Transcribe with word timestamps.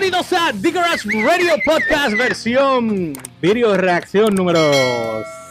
Bienvenidos 0.00 0.32
a 0.32 0.52
The 0.52 0.70
Garage 0.70 1.08
Radio 1.24 1.54
Podcast 1.64 2.16
versión 2.16 3.14
video 3.42 3.76
reacción 3.76 4.32
número 4.32 4.60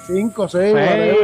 5, 0.07 0.47
6, 0.47 0.73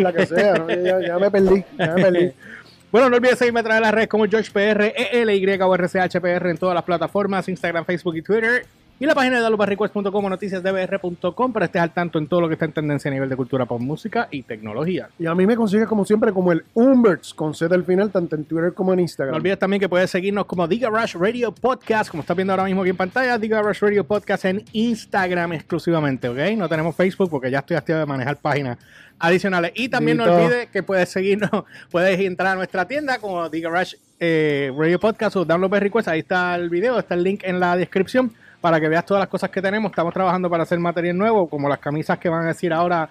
la 0.02 0.11
que 0.11 0.25
sea. 0.25 0.55
¿no? 0.55 0.70
Ya, 0.70 0.99
ya, 0.99 1.18
me 1.18 1.31
perdí, 1.31 1.63
ya 1.79 1.94
me 1.94 2.01
perdí. 2.04 2.31
Bueno, 2.91 3.09
no 3.09 3.16
olvides 3.16 3.39
seguirme 3.39 3.62
a 3.62 3.63
través 3.63 3.80
de 3.80 3.86
las 3.86 3.94
redes 3.94 4.09
como 4.09 4.25
GeorgePR, 4.25 4.94
ELY 5.13 5.57
o 5.62 5.73
RCHPR 5.73 6.49
en 6.49 6.57
todas 6.57 6.75
las 6.75 6.84
plataformas, 6.84 7.48
Instagram, 7.48 7.86
Facebook 7.86 8.17
y 8.17 8.21
Twitter. 8.23 8.66
Y 9.04 9.05
la 9.05 9.15
página 9.15 9.35
de 9.35 9.41
dalubarrequest.com 9.41 10.23
o 10.23 10.29
noticiasdbr.com 10.29 11.52
para 11.52 11.65
estés 11.65 11.81
al 11.81 11.91
tanto 11.91 12.20
en 12.20 12.27
todo 12.27 12.39
lo 12.39 12.47
que 12.47 12.53
está 12.53 12.63
en 12.63 12.71
tendencia 12.71 13.11
a 13.11 13.13
nivel 13.13 13.27
de 13.27 13.35
cultura 13.35 13.65
pop, 13.65 13.81
música 13.81 14.29
y 14.31 14.43
tecnología. 14.43 15.09
Y 15.20 15.25
a 15.25 15.35
mí 15.35 15.45
me 15.45 15.57
consigues 15.57 15.88
como 15.88 16.05
siempre 16.05 16.31
como 16.31 16.53
el 16.53 16.63
Umberts 16.73 17.34
con 17.34 17.53
Z 17.53 17.75
al 17.75 17.84
final, 17.84 18.11
tanto 18.11 18.38
en 18.38 18.45
Twitter 18.45 18.73
como 18.73 18.94
en 18.94 19.02
Instagram. 19.02 19.34
No 19.34 19.39
olvides 19.39 19.59
también 19.59 19.81
que 19.81 19.89
puedes 19.89 20.09
seguirnos 20.09 20.45
como 20.45 20.70
The 20.70 20.77
Garage 20.77 21.17
Radio 21.17 21.52
Podcast, 21.52 22.11
como 22.11 22.21
estás 22.21 22.38
viendo 22.38 22.53
ahora 22.53 22.63
mismo 22.63 22.80
aquí 22.80 22.91
en 22.91 22.95
pantalla, 22.95 23.38
The 23.38 23.49
Garage 23.49 23.85
Radio 23.85 24.05
Podcast 24.05 24.45
en 24.45 24.63
Instagram 24.71 25.52
exclusivamente, 25.52 26.30
¿ok? 26.30 26.55
No 26.55 26.70
tenemos 26.70 26.95
Facebook 26.95 27.30
porque 27.30 27.52
ya 27.52 27.59
estoy 27.59 27.75
activo 27.75 27.99
de 27.99 28.05
manejar 28.05 28.38
páginas 28.38 28.77
adicionales. 29.20 29.73
Y 29.75 29.89
también 29.89 30.16
no 30.16 30.23
olvides 30.23 30.70
que 30.70 30.81
puedes 30.81 31.09
seguirnos, 31.09 31.52
puedes 31.91 32.17
entrar 32.22 32.53
a 32.53 32.55
nuestra 32.55 32.88
tienda 32.88 33.17
como 33.17 33.49
The 33.49 33.59
Garage 33.59 33.97
eh, 34.22 34.72
Radio 34.73 34.97
Podcast 34.97 35.35
o 35.35 35.44
Download 35.44 35.73
Request. 35.73 36.08
Ahí 36.08 36.20
está 36.20 36.55
el 36.55 36.70
video, 36.70 36.97
está 36.97 37.16
el 37.16 37.23
link 37.23 37.41
en 37.44 37.59
la 37.59 37.75
descripción 37.75 38.31
para 38.63 38.80
que 38.80 38.88
veas 38.88 39.05
todas 39.05 39.20
las 39.20 39.27
cosas 39.27 39.49
que 39.49 39.62
tenemos. 39.62 39.91
Estamos 39.91 40.13
trabajando 40.13 40.49
para 40.49 40.63
hacer 40.63 40.80
material 40.80 41.17
nuevo, 41.17 41.49
como 41.49 41.67
las 41.67 41.80
camisas 41.80 42.17
que 42.17 42.30
van 42.30 42.45
a 42.45 42.48
decir 42.48 42.72
ahora. 42.72 43.09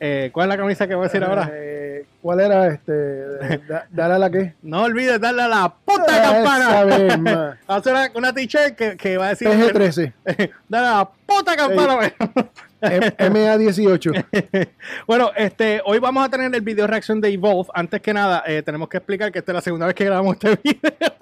Eh, 0.00 0.30
¿Cuál 0.32 0.46
es 0.46 0.48
la 0.48 0.56
camisa 0.56 0.88
que 0.88 0.94
voy 0.94 1.04
a 1.04 1.08
decir 1.08 1.22
ahora? 1.22 1.50
Eh, 1.52 2.06
¿Cuál 2.22 2.40
era 2.40 2.68
este? 2.68 3.60
dale 3.90 4.14
a 4.14 4.18
la 4.18 4.30
qué? 4.30 4.54
No 4.62 4.84
olvides 4.84 5.20
darle 5.20 5.42
a 5.42 5.48
la 5.48 5.74
puta 5.84 6.22
campana. 6.22 6.84
Vamos 7.66 7.66
a 7.68 7.74
hacer 7.76 8.12
una, 8.14 8.32
t-shirt 8.32 8.76
que, 8.76 8.96
que, 8.96 9.18
va 9.18 9.26
a 9.26 9.28
decir. 9.28 9.46
PG-13. 9.46 10.14
dale 10.70 10.86
a 10.86 10.90
la 10.90 11.10
puta 11.26 11.54
campana. 11.54 12.10
MA18. 12.80 14.68
bueno, 15.06 15.32
este, 15.36 15.82
hoy 15.84 15.98
vamos 15.98 16.24
a 16.24 16.30
tener 16.30 16.54
el 16.54 16.62
video 16.62 16.86
reacción 16.86 17.20
de 17.20 17.28
Evolve. 17.28 17.68
Antes 17.74 18.00
que 18.00 18.14
nada, 18.14 18.42
eh, 18.46 18.62
tenemos 18.62 18.88
que 18.88 18.96
explicar 18.96 19.30
que 19.30 19.40
esta 19.40 19.52
es 19.52 19.56
la 19.56 19.60
segunda 19.60 19.84
vez 19.84 19.94
que 19.94 20.06
grabamos 20.06 20.38
este 20.40 20.58
video. 20.64 21.12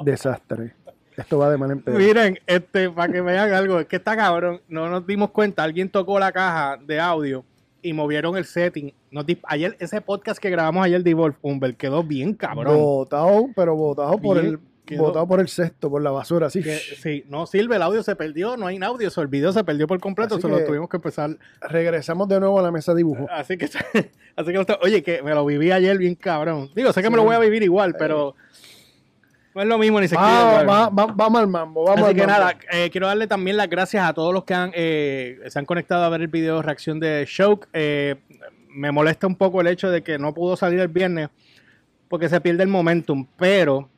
Desastre. 0.00 0.79
Esto 1.16 1.38
va 1.38 1.50
de 1.50 1.58
mal 1.58 1.70
en 1.70 1.80
peor. 1.80 1.98
Miren, 1.98 2.38
este, 2.46 2.90
para 2.90 3.12
que 3.12 3.20
vean 3.20 3.52
algo, 3.52 3.80
es 3.80 3.86
que 3.86 3.96
está 3.96 4.16
cabrón, 4.16 4.60
no 4.68 4.88
nos 4.88 5.06
dimos 5.06 5.30
cuenta, 5.30 5.62
alguien 5.62 5.88
tocó 5.88 6.18
la 6.18 6.32
caja 6.32 6.78
de 6.84 7.00
audio 7.00 7.44
y 7.82 7.92
movieron 7.92 8.36
el 8.36 8.44
setting. 8.44 8.92
ayer, 9.44 9.76
ese 9.80 10.00
podcast 10.00 10.40
que 10.40 10.50
grabamos 10.50 10.84
ayer 10.84 11.02
de 11.02 11.14
Wolf 11.14 11.36
Humber 11.42 11.76
quedó 11.76 12.02
bien 12.02 12.34
cabrón. 12.34 12.76
Botado, 12.76 13.48
pero 13.54 13.74
botado 13.74 14.18
por 14.18 14.38
el 14.38 14.58
botado 14.96 15.26
por 15.26 15.40
el 15.40 15.48
cesto, 15.48 15.90
por 15.90 16.02
la 16.02 16.10
basura, 16.10 16.48
así. 16.48 16.62
Que, 16.62 16.76
sí, 16.76 17.24
no 17.28 17.46
sirve, 17.46 17.76
el 17.76 17.82
audio 17.82 18.02
se 18.02 18.16
perdió, 18.16 18.56
no 18.56 18.66
hay 18.66 18.78
audio, 18.82 19.10
el 19.14 19.26
video 19.28 19.52
se 19.52 19.62
perdió 19.64 19.86
por 19.86 20.00
completo, 20.00 20.40
solo 20.40 20.64
tuvimos 20.64 20.88
que 20.88 20.96
empezar. 20.96 21.36
Regresamos 21.60 22.28
de 22.28 22.40
nuevo 22.40 22.58
a 22.58 22.62
la 22.62 22.70
mesa 22.70 22.92
de 22.92 22.98
dibujo. 22.98 23.26
Así 23.30 23.56
que, 23.56 23.66
así 24.36 24.52
que, 24.52 24.66
oye, 24.82 25.02
que 25.02 25.22
me 25.22 25.34
lo 25.34 25.44
viví 25.44 25.70
ayer 25.70 25.96
bien 25.98 26.14
cabrón. 26.14 26.70
Digo, 26.74 26.92
sé 26.92 27.02
que 27.02 27.10
me 27.10 27.16
lo 27.16 27.24
voy 27.24 27.34
a 27.34 27.38
vivir 27.38 27.62
igual, 27.62 27.94
pero 27.98 28.34
no 29.54 29.62
es 29.62 29.66
lo 29.66 29.78
mismo 29.78 30.00
ni 30.00 30.06
se 30.06 30.16
va, 30.16 30.90
vamos 30.90 31.40
al 31.40 31.48
mambo, 31.48 31.84
vamos 31.84 32.06
Así 32.06 32.14
que 32.14 32.26
nada, 32.26 32.56
eh, 32.72 32.88
quiero 32.90 33.08
darle 33.08 33.26
también 33.26 33.56
las 33.56 33.68
gracias 33.68 34.08
a 34.08 34.14
todos 34.14 34.32
los 34.32 34.44
que 34.44 34.54
han, 34.54 34.70
eh, 34.74 35.40
se 35.48 35.58
han 35.58 35.64
conectado 35.64 36.04
a 36.04 36.08
ver 36.08 36.20
el 36.20 36.28
video 36.28 36.56
de 36.56 36.62
reacción 36.62 37.00
de 37.00 37.26
Shock. 37.28 37.68
Eh, 37.72 38.16
me 38.68 38.92
molesta 38.92 39.26
un 39.26 39.34
poco 39.34 39.60
el 39.60 39.66
hecho 39.66 39.90
de 39.90 40.02
que 40.02 40.18
no 40.18 40.32
pudo 40.32 40.56
salir 40.56 40.78
el 40.78 40.88
viernes 40.88 41.30
porque 42.08 42.28
se 42.28 42.40
pierde 42.40 42.62
el 42.62 42.68
momentum, 42.68 43.26
pero 43.36 43.88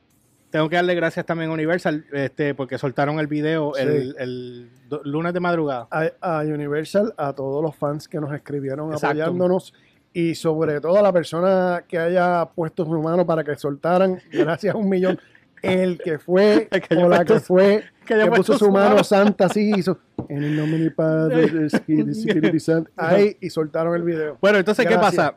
tengo 0.49 0.69
que 0.69 0.75
darle 0.75 0.95
gracias 0.95 1.25
también 1.25 1.51
a 1.51 1.53
Universal 1.53 2.05
este, 2.11 2.55
porque 2.55 2.77
soltaron 2.77 3.19
el 3.19 3.27
video 3.27 3.75
el, 3.75 4.69
lunes 5.03 5.33
de 5.33 5.39
madrugada. 5.39 5.87
A, 6.21 6.41
Universal, 6.41 7.13
a 7.17 7.33
todos 7.33 7.63
los 7.63 7.75
fans 7.75 8.07
que 8.07 8.19
nos 8.19 8.33
escribieron 8.33 8.93
apoyándonos 8.93 9.73
y 10.13 10.35
sobre 10.35 10.79
todo 10.79 10.97
a 10.97 11.01
la 11.01 11.11
persona 11.11 11.83
que 11.87 11.97
haya 11.97 12.45
puesto 12.45 12.85
su 12.85 13.01
mano 13.01 13.25
para 13.25 13.43
que 13.43 13.55
soltaran, 13.55 14.21
gracias 14.31 14.75
a 14.75 14.77
un 14.77 14.87
millón 14.87 15.19
el 15.63 15.97
que 15.97 16.19
fue 16.19 16.67
o 16.97 17.09
la 17.09 17.25
que 17.25 17.39
fue 17.39 17.83
que, 18.05 18.15
puso 18.27 18.57
su 18.57 18.69
mano 18.69 19.03
santa 19.03 19.45
así 19.45 19.71
hizo 19.75 19.97
en 20.29 20.43
el 20.43 20.55
nombre 20.55 20.79
de 20.79 20.91
Padre 20.91 21.47
del 21.87 22.59
Santo 22.59 22.91
ahí 22.97 23.37
y 23.39 23.49
soltaron 23.49 23.95
el 23.95 24.03
video. 24.03 24.37
Bueno 24.41 24.59
entonces 24.59 24.85
qué 24.85 24.95
pasa 24.95 25.35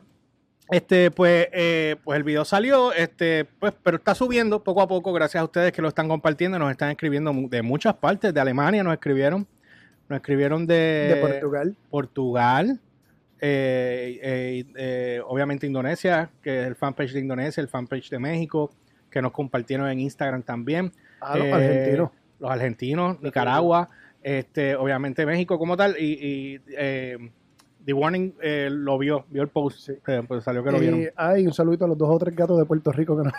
este 0.69 1.11
pues 1.11 1.47
eh, 1.53 1.95
pues 2.03 2.17
el 2.17 2.23
video 2.23 2.43
salió 2.43 2.91
este 2.91 3.45
pues 3.45 3.73
pero 3.81 3.97
está 3.97 4.13
subiendo 4.13 4.63
poco 4.63 4.81
a 4.81 4.87
poco 4.87 5.13
gracias 5.13 5.41
a 5.41 5.45
ustedes 5.45 5.71
que 5.71 5.81
lo 5.81 5.87
están 5.87 6.09
compartiendo 6.09 6.59
nos 6.59 6.71
están 6.71 6.91
escribiendo 6.91 7.33
de 7.33 7.61
muchas 7.61 7.95
partes 7.95 8.33
de 8.33 8.39
Alemania 8.39 8.83
nos 8.83 8.93
escribieron 8.93 9.47
nos 10.09 10.17
escribieron 10.17 10.67
de 10.67 11.13
de 11.15 11.21
Portugal. 11.21 11.77
Portugal 11.89 12.81
eh, 13.39 14.65
eh, 14.75 15.21
obviamente 15.25 15.65
Indonesia 15.65 16.29
que 16.41 16.63
es 16.63 16.67
el 16.67 16.75
fanpage 16.75 17.13
de 17.13 17.21
Indonesia 17.21 17.61
el 17.61 17.69
fanpage 17.69 18.09
de 18.09 18.19
México 18.19 18.69
que 19.09 19.21
nos 19.21 19.31
compartieron 19.31 19.89
en 19.89 19.99
Instagram 19.99 20.43
también. 20.43 20.91
Ah, 21.21 21.37
los 21.37 21.47
argentinos. 21.51 22.09
Eh, 22.09 22.17
los 22.39 22.51
argentinos, 22.51 23.21
Nicaragua, 23.21 23.89
este, 24.21 24.75
obviamente 24.75 25.25
México 25.25 25.57
como 25.57 25.75
tal, 25.75 25.95
y, 25.99 26.59
eh, 26.77 27.17
The 27.83 27.93
Warning 27.93 28.35
eh, 28.41 28.67
lo 28.69 28.97
vio, 28.97 29.25
vio 29.29 29.41
el 29.41 29.47
post, 29.47 29.89
pues 30.27 30.43
salió 30.43 30.63
que 30.63 30.71
lo 30.71 30.79
vieron. 30.79 31.05
Hay 31.15 31.47
un 31.47 31.53
saludito 31.53 31.85
a 31.85 31.87
los 31.87 31.97
dos 31.97 32.09
o 32.09 32.19
tres 32.19 32.35
gatos 32.35 32.57
de 32.57 32.65
Puerto 32.65 32.91
Rico 32.91 33.17
que 33.17 33.23
no. 33.23 33.31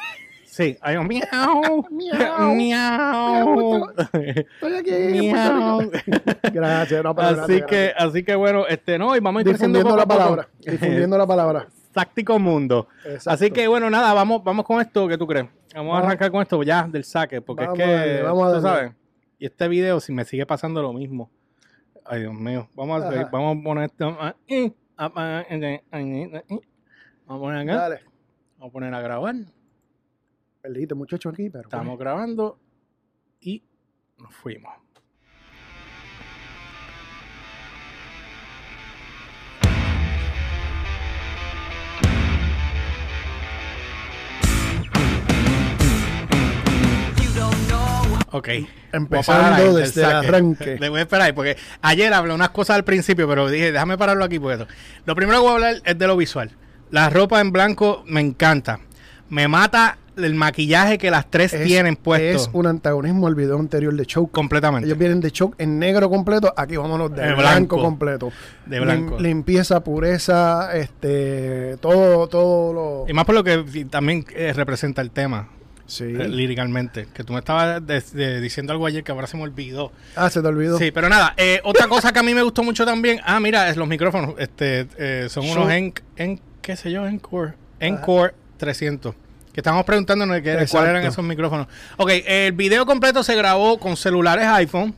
Sí, 0.46 0.76
hay 0.80 0.96
un 0.96 1.06
miau, 1.06 1.84
miau, 1.90 2.54
miau. 2.54 3.90
Estoy 4.12 4.74
aquí. 4.74 4.90
Miau. 5.30 5.90
Gracias, 6.52 7.04
no, 7.04 7.10
así 7.10 7.62
que, 7.68 7.92
así 7.96 8.24
que 8.24 8.34
bueno, 8.34 8.66
este, 8.66 8.98
no, 8.98 9.14
y 9.14 9.20
vamos 9.20 9.40
a 9.40 9.42
ir 9.42 9.52
difundiendo 9.52 9.94
la 9.94 10.06
palabra, 10.06 10.48
difundiendo 10.58 11.18
la 11.18 11.26
palabra. 11.26 11.68
Táctico 11.98 12.38
Mundo. 12.38 12.86
Así 13.26 13.50
que 13.50 13.66
bueno, 13.66 13.90
nada, 13.90 14.14
vamos, 14.14 14.44
vamos 14.44 14.64
con 14.64 14.80
esto, 14.80 15.08
¿qué 15.08 15.18
tú 15.18 15.26
crees? 15.26 15.48
Vamos, 15.74 15.96
a 15.96 15.98
arrancar 15.98 16.30
con 16.30 16.42
esto 16.42 16.62
ya 16.62 16.86
del 16.86 17.02
saque, 17.02 17.42
porque 17.42 17.64
es 17.64 17.70
que, 17.70 18.22
vamos 18.22 18.54
tú 18.54 18.60
sabes, 18.60 18.92
y 19.36 19.46
este 19.46 19.66
video 19.66 19.98
si 19.98 20.12
me 20.12 20.24
sigue 20.24 20.46
pasando 20.46 20.80
lo 20.80 20.92
mismo. 20.92 21.28
Ay, 22.04 22.20
Dios 22.20 22.34
mío. 22.34 22.68
Vamos 22.74 23.02
a, 23.02 23.10
vamos 23.32 23.58
a 23.58 23.62
poner 23.64 23.84
esto. 23.90 24.16
Vamos 24.16 24.34
a 27.26 27.38
poner 27.38 27.68
acá. 27.68 27.74
Dale. 27.74 28.00
Vamos 28.58 28.70
a 28.70 28.72
poner 28.72 28.94
a 28.94 29.00
grabar. 29.00 29.34
Perdiste 30.62 30.94
muchacho 30.94 31.30
aquí, 31.30 31.50
pero. 31.50 31.64
Estamos 31.64 31.98
grabando 31.98 32.60
y 33.40 33.64
nos 34.18 34.32
fuimos. 34.36 34.72
Ok. 48.32 48.48
Empezando 48.92 49.74
desde 49.74 50.02
el 50.02 50.10
arranque. 50.10 50.76
Le 50.78 50.88
voy 50.88 51.00
a 51.00 51.02
esperar 51.02 51.34
porque 51.34 51.56
ayer 51.82 52.12
hablé 52.12 52.34
unas 52.34 52.50
cosas 52.50 52.76
al 52.76 52.84
principio, 52.84 53.28
pero 53.28 53.48
dije, 53.48 53.72
déjame 53.72 53.98
pararlo 53.98 54.24
aquí 54.24 54.38
por 54.38 54.52
eso. 54.52 54.66
Lo 55.04 55.14
primero 55.14 55.38
que 55.38 55.42
voy 55.42 55.50
a 55.50 55.54
hablar 55.54 55.82
es 55.84 55.98
de 55.98 56.06
lo 56.06 56.16
visual. 56.16 56.50
La 56.90 57.10
ropa 57.10 57.40
en 57.40 57.52
blanco 57.52 58.02
me 58.06 58.20
encanta. 58.20 58.80
Me 59.28 59.46
mata 59.46 59.98
el 60.16 60.34
maquillaje 60.34 60.98
que 60.98 61.10
las 61.10 61.30
tres 61.30 61.54
tienen 61.64 61.96
puesto. 61.96 62.36
Es 62.36 62.50
un 62.52 62.66
antagonismo 62.66 63.26
al 63.26 63.34
video 63.34 63.58
anterior 63.58 63.94
de 63.94 64.06
Choke. 64.06 64.32
Completamente. 64.32 64.86
Ellos 64.86 64.98
vienen 64.98 65.20
de 65.20 65.30
Choke 65.30 65.54
en 65.58 65.78
negro 65.78 66.10
completo, 66.10 66.52
aquí 66.56 66.76
vámonos 66.76 67.14
de 67.14 67.34
blanco, 67.34 67.80
completo. 67.80 68.32
De 68.66 68.80
blanco. 68.80 69.18
limpieza, 69.20 69.80
pureza, 69.84 70.76
este, 70.76 71.76
todo, 71.78 72.26
todo 72.26 72.72
lo... 72.72 73.04
Y 73.08 73.12
más 73.12 73.24
por 73.24 73.34
lo 73.34 73.44
que 73.44 73.86
también 73.90 74.24
eh, 74.34 74.52
representa 74.54 75.02
el 75.02 75.10
tema. 75.10 75.48
Sí. 75.88 76.04
Eh, 76.04 76.28
líricamente. 76.28 77.08
Que 77.12 77.24
tú 77.24 77.32
me 77.32 77.40
estabas 77.40 77.82
diciendo 78.14 78.72
algo 78.72 78.86
ayer 78.86 79.02
que 79.02 79.10
ahora 79.10 79.26
se 79.26 79.36
me 79.36 79.42
olvidó. 79.42 79.90
Ah, 80.14 80.30
se 80.30 80.40
te 80.40 80.46
olvidó. 80.46 80.78
Sí, 80.78 80.92
pero 80.92 81.08
nada. 81.08 81.34
Eh, 81.36 81.60
otra 81.64 81.88
cosa 81.88 82.12
que 82.12 82.20
a 82.20 82.22
mí 82.22 82.34
me 82.34 82.42
gustó 82.42 82.62
mucho 82.62 82.84
también. 82.84 83.20
Ah, 83.24 83.40
mira, 83.40 83.68
es 83.68 83.76
los 83.76 83.88
micrófonos. 83.88 84.34
Este, 84.38 84.86
eh, 84.98 85.26
son 85.30 85.48
unos 85.48 85.70
en, 85.72 85.94
en, 86.16 86.40
qué 86.60 86.76
sé 86.76 86.92
yo, 86.92 87.06
Encore. 87.06 87.54
Encore 87.80 88.34
300. 88.58 89.14
Que 89.52 89.60
estamos 89.60 89.84
preguntándonos 89.84 90.40
cuáles 90.40 90.72
eran 90.74 91.04
esos 91.04 91.24
micrófonos. 91.24 91.66
Ok, 91.96 92.10
el 92.26 92.52
video 92.52 92.86
completo 92.86 93.24
se 93.24 93.34
grabó 93.34 93.78
con 93.78 93.96
celulares 93.96 94.46
iPhone 94.46 94.94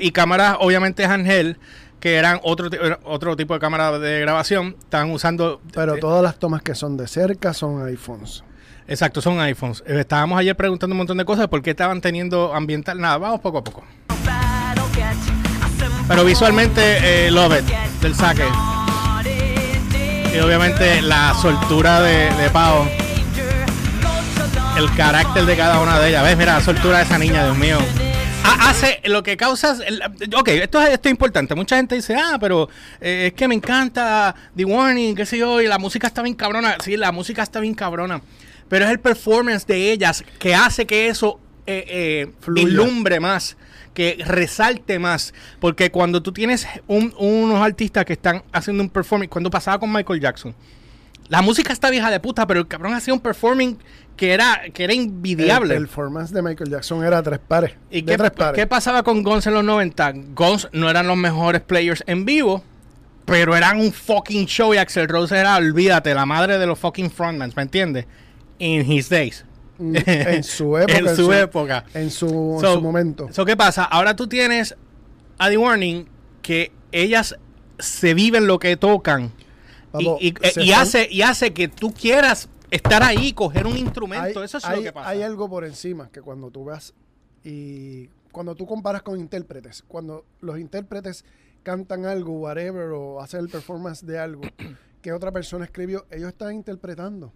y 0.00 0.10
cámaras, 0.10 0.56
obviamente, 0.60 1.04
Angel 1.04 1.56
que 2.00 2.16
eran 2.16 2.40
otro, 2.42 2.68
otro 3.04 3.36
tipo 3.36 3.54
de 3.54 3.60
cámara 3.60 3.98
de 3.98 4.20
grabación. 4.20 4.76
Estaban 4.80 5.10
usando. 5.10 5.62
Pero 5.72 5.96
todas 5.96 6.22
las 6.22 6.38
tomas 6.38 6.62
que 6.62 6.74
son 6.74 6.96
de 6.96 7.06
cerca 7.06 7.54
son 7.54 7.86
iPhones. 7.86 8.44
Exacto, 8.88 9.20
son 9.20 9.40
iPhones. 9.40 9.82
Eh, 9.86 10.00
estábamos 10.00 10.38
ayer 10.38 10.54
preguntando 10.54 10.94
un 10.94 10.98
montón 10.98 11.18
de 11.18 11.24
cosas 11.24 11.48
por 11.48 11.62
qué 11.62 11.70
estaban 11.70 12.00
teniendo 12.00 12.54
ambiental. 12.54 13.00
Nada, 13.00 13.18
vamos 13.18 13.40
poco 13.40 13.58
a 13.58 13.64
poco. 13.64 13.84
Pero 16.08 16.24
visualmente, 16.24 17.26
eh, 17.26 17.30
Love 17.32 17.60
It, 17.60 17.66
del 18.00 18.14
saque. 18.14 18.44
Y 20.34 20.38
obviamente 20.38 21.02
la 21.02 21.34
soltura 21.34 22.00
de, 22.00 22.30
de 22.34 22.50
Pau. 22.50 22.86
el 24.76 24.94
carácter 24.94 25.46
de 25.46 25.56
cada 25.56 25.80
una 25.80 25.98
de 25.98 26.10
ellas. 26.10 26.22
¿Ves? 26.22 26.36
Mira 26.36 26.54
la 26.54 26.60
soltura 26.60 26.98
de 26.98 27.04
esa 27.04 27.18
niña, 27.18 27.44
Dios 27.44 27.56
mío. 27.56 27.78
hace 28.44 29.00
lo 29.06 29.24
que 29.24 29.36
causa. 29.36 29.76
ok, 30.36 30.48
esto, 30.48 30.80
esto 30.80 31.08
es 31.08 31.10
importante. 31.10 31.56
Mucha 31.56 31.76
gente 31.76 31.96
dice, 31.96 32.14
ah, 32.14 32.36
pero 32.38 32.68
eh, 33.00 33.28
es 33.28 33.32
que 33.32 33.48
me 33.48 33.56
encanta 33.56 34.32
The 34.54 34.64
Warning, 34.64 35.16
qué 35.16 35.26
sé 35.26 35.38
yo, 35.38 35.60
y 35.60 35.66
la 35.66 35.78
música 35.78 36.06
está 36.06 36.22
bien 36.22 36.36
cabrona. 36.36 36.76
Sí, 36.84 36.96
la 36.96 37.10
música 37.10 37.42
está 37.42 37.58
bien 37.58 37.74
cabrona. 37.74 38.20
Pero 38.68 38.84
es 38.84 38.90
el 38.90 39.00
performance 39.00 39.66
de 39.66 39.92
ellas 39.92 40.24
que 40.38 40.54
hace 40.54 40.86
que 40.86 41.08
eso 41.08 41.40
eh, 41.66 42.32
eh 42.48 43.20
más 43.20 43.56
que 43.96 44.22
resalte 44.26 44.98
más. 44.98 45.32
Porque 45.58 45.90
cuando 45.90 46.22
tú 46.22 46.32
tienes 46.32 46.66
unos 46.86 47.60
artistas 47.60 48.04
que 48.04 48.12
están 48.12 48.42
haciendo 48.52 48.82
un 48.82 48.90
performance, 48.90 49.30
cuando 49.30 49.50
pasaba 49.50 49.80
con 49.80 49.92
Michael 49.92 50.20
Jackson, 50.20 50.54
la 51.28 51.42
música 51.42 51.72
está 51.72 51.90
vieja 51.90 52.10
de 52.10 52.20
puta, 52.20 52.46
pero 52.46 52.60
el 52.60 52.68
cabrón 52.68 52.94
hacía 52.94 53.12
un 53.12 53.20
performing 53.20 53.78
que 54.16 54.32
era, 54.32 54.62
que 54.72 54.84
era 54.84 54.94
invidiable. 54.94 55.74
El 55.74 55.82
performance 55.82 56.32
de 56.32 56.42
Michael 56.42 56.70
Jackson 56.70 57.04
era 57.04 57.22
tres 57.22 57.40
pares. 57.40 57.72
¿Y 57.90 58.02
qué, 58.02 58.16
qué 58.54 58.66
pasaba 58.66 59.02
con 59.02 59.22
Guns 59.22 59.46
en 59.46 59.54
los 59.54 59.64
90? 59.64 60.12
Guns 60.34 60.68
no 60.72 60.88
eran 60.88 61.06
los 61.06 61.16
mejores 61.16 61.62
players 61.62 62.04
en 62.06 62.24
vivo, 62.24 62.62
pero 63.24 63.56
eran 63.56 63.80
un 63.80 63.92
fucking 63.92 64.46
show 64.46 64.72
y 64.72 64.76
Axel 64.76 65.08
Rose 65.08 65.36
era, 65.36 65.56
olvídate, 65.56 66.14
la 66.14 66.26
madre 66.26 66.58
de 66.58 66.66
los 66.66 66.78
fucking 66.78 67.10
frontmans, 67.10 67.56
¿me 67.56 67.62
entiendes? 67.62 68.06
In 68.58 68.90
his 68.90 69.08
days. 69.08 69.44
Mm, 69.78 69.96
en 70.06 70.44
su 70.44 70.76
época. 70.78 70.98
en 70.98 71.16
su, 71.16 71.32
época. 71.32 71.84
En 71.94 72.10
su, 72.10 72.60
en 72.62 72.72
su 72.72 72.80
momento. 72.80 73.28
¿Qué 73.44 73.56
pasa? 73.56 73.84
Ahora 73.84 74.16
tú 74.16 74.26
tienes 74.26 74.74
a 75.38 75.48
The 75.48 75.58
Warning 75.58 76.08
que 76.42 76.72
ellas 76.92 77.36
se 77.78 78.14
viven 78.14 78.46
lo 78.46 78.58
que 78.58 78.76
tocan 78.76 79.32
y, 79.98 80.72
hace, 80.72 81.08
y 81.10 81.22
hace 81.22 81.52
que 81.52 81.68
tú 81.68 81.92
quieras 81.92 82.48
estar 82.70 83.02
ahí, 83.02 83.32
coger 83.32 83.66
un 83.66 83.76
instrumento. 83.76 84.42
Eso 84.42 84.58
es 84.58 84.68
lo 84.68 84.82
que 84.82 84.92
pasa. 84.92 85.08
Hay 85.08 85.22
algo 85.22 85.48
por 85.48 85.64
encima 85.64 86.10
que 86.10 86.20
cuando 86.20 86.50
tú 86.50 86.64
vas 86.64 86.94
y 87.44 88.08
cuando 88.32 88.54
tú 88.54 88.66
comparas 88.66 89.02
con 89.02 89.18
intérpretes, 89.18 89.82
cuando 89.86 90.24
los 90.40 90.58
intérpretes 90.58 91.24
cantan 91.62 92.06
algo, 92.06 92.32
whatever, 92.32 92.90
o 92.90 93.20
hacen 93.20 93.40
el 93.40 93.48
performance 93.48 94.04
de 94.04 94.18
algo 94.18 94.42
que 95.02 95.12
otra 95.12 95.32
persona 95.32 95.64
escribió, 95.64 96.06
ellos 96.10 96.28
están 96.28 96.54
interpretando 96.54 97.32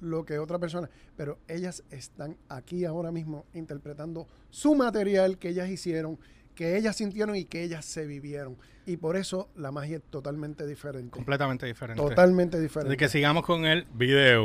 lo 0.00 0.24
que 0.24 0.38
otra 0.38 0.58
persona, 0.58 0.90
pero 1.16 1.38
ellas 1.48 1.84
están 1.90 2.36
aquí 2.48 2.84
ahora 2.84 3.12
mismo 3.12 3.46
interpretando 3.54 4.26
su 4.50 4.74
material 4.74 5.38
que 5.38 5.50
ellas 5.50 5.68
hicieron 5.68 6.18
que 6.60 6.76
ellas 6.76 6.96
sintieron 6.96 7.36
y 7.36 7.46
que 7.46 7.62
ellas 7.62 7.86
se 7.86 8.06
vivieron. 8.06 8.58
Y 8.84 8.98
por 8.98 9.16
eso 9.16 9.48
la 9.56 9.70
magia 9.70 9.96
es 9.96 10.02
totalmente 10.02 10.66
diferente. 10.66 11.10
Completamente 11.10 11.64
diferente. 11.64 12.02
Totalmente 12.02 12.60
diferente. 12.60 12.90
Así 12.90 12.98
que 12.98 13.08
sigamos 13.08 13.46
con 13.46 13.64
el 13.64 13.86
video. 13.94 14.44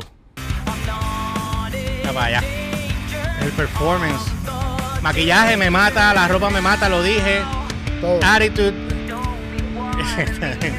Ya 2.03 2.11
vaya. 2.13 2.41
El 3.41 3.51
performance. 3.51 4.31
Maquillaje 5.01 5.57
me 5.57 5.69
mata, 5.69 6.13
la 6.13 6.27
ropa 6.29 6.49
me 6.49 6.61
mata, 6.61 6.87
lo 6.87 7.03
dije. 7.03 7.41
Todo. 7.99 8.19
Attitude. 8.23 8.73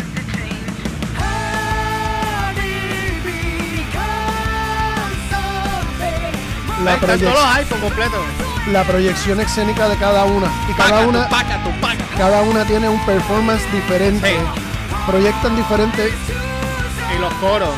la 6.92 6.98
proyección, 6.98 7.32
todos 7.32 7.44
los 7.44 7.56
iPhone 7.56 7.80
completos. 7.80 8.20
La 8.72 8.84
proyección 8.84 9.40
escénica 9.40 9.88
de 9.88 9.96
cada 9.96 10.24
una. 10.24 10.50
Y 10.68 10.72
cada 10.74 11.06
una. 11.06 11.28
Cada 12.16 12.42
una 12.42 12.64
tiene 12.64 12.88
un 12.88 13.04
performance 13.04 13.62
diferente. 13.72 14.38
Proyectan 15.06 15.56
diferente. 15.56 16.12
Y 17.14 17.20
los 17.20 17.32
coros. 17.34 17.74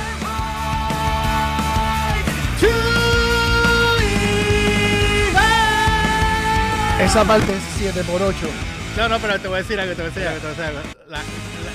Esa 7.01 7.25
parte 7.25 7.53
es 7.53 7.63
7 7.79 8.05
por 8.05 8.21
8 8.21 8.37
no, 8.99 9.09
no, 9.09 9.19
pero 9.21 9.39
te 9.39 9.47
voy 9.47 9.59
a 9.59 9.63
decir 9.63 9.79
algo, 9.79 9.95
te 9.95 10.03
voy 10.03 10.11
a 10.11 10.15
decir 10.15 10.27
algo, 10.27 10.41
te 10.41 10.47
voy 10.49 10.57
a 10.57 10.71
decir 10.71 10.77
algo. 10.77 10.91
La, 11.09 11.21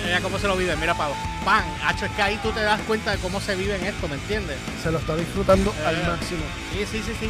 ella 0.05 0.21
cómo 0.21 0.37
se 0.39 0.47
lo 0.47 0.55
vive, 0.57 0.75
mira, 0.75 0.93
Pavo. 0.95 1.15
Pan, 1.45 1.63
hacho, 1.83 2.05
es 2.05 2.11
que 2.11 2.21
ahí 2.21 2.39
tú 2.41 2.51
te 2.51 2.61
das 2.61 2.81
cuenta 2.81 3.11
de 3.11 3.17
cómo 3.17 3.39
se 3.39 3.55
vive 3.55 3.75
en 3.75 3.85
esto, 3.85 4.07
¿me 4.07 4.15
entiendes? 4.15 4.57
Se 4.81 4.91
lo 4.91 4.99
está 4.99 5.15
disfrutando 5.15 5.73
al 5.85 5.95
eh, 5.95 6.03
máximo. 6.07 6.43
Sí, 6.71 6.85
sí, 6.85 7.01
sí, 7.03 7.13
sí. 7.19 7.29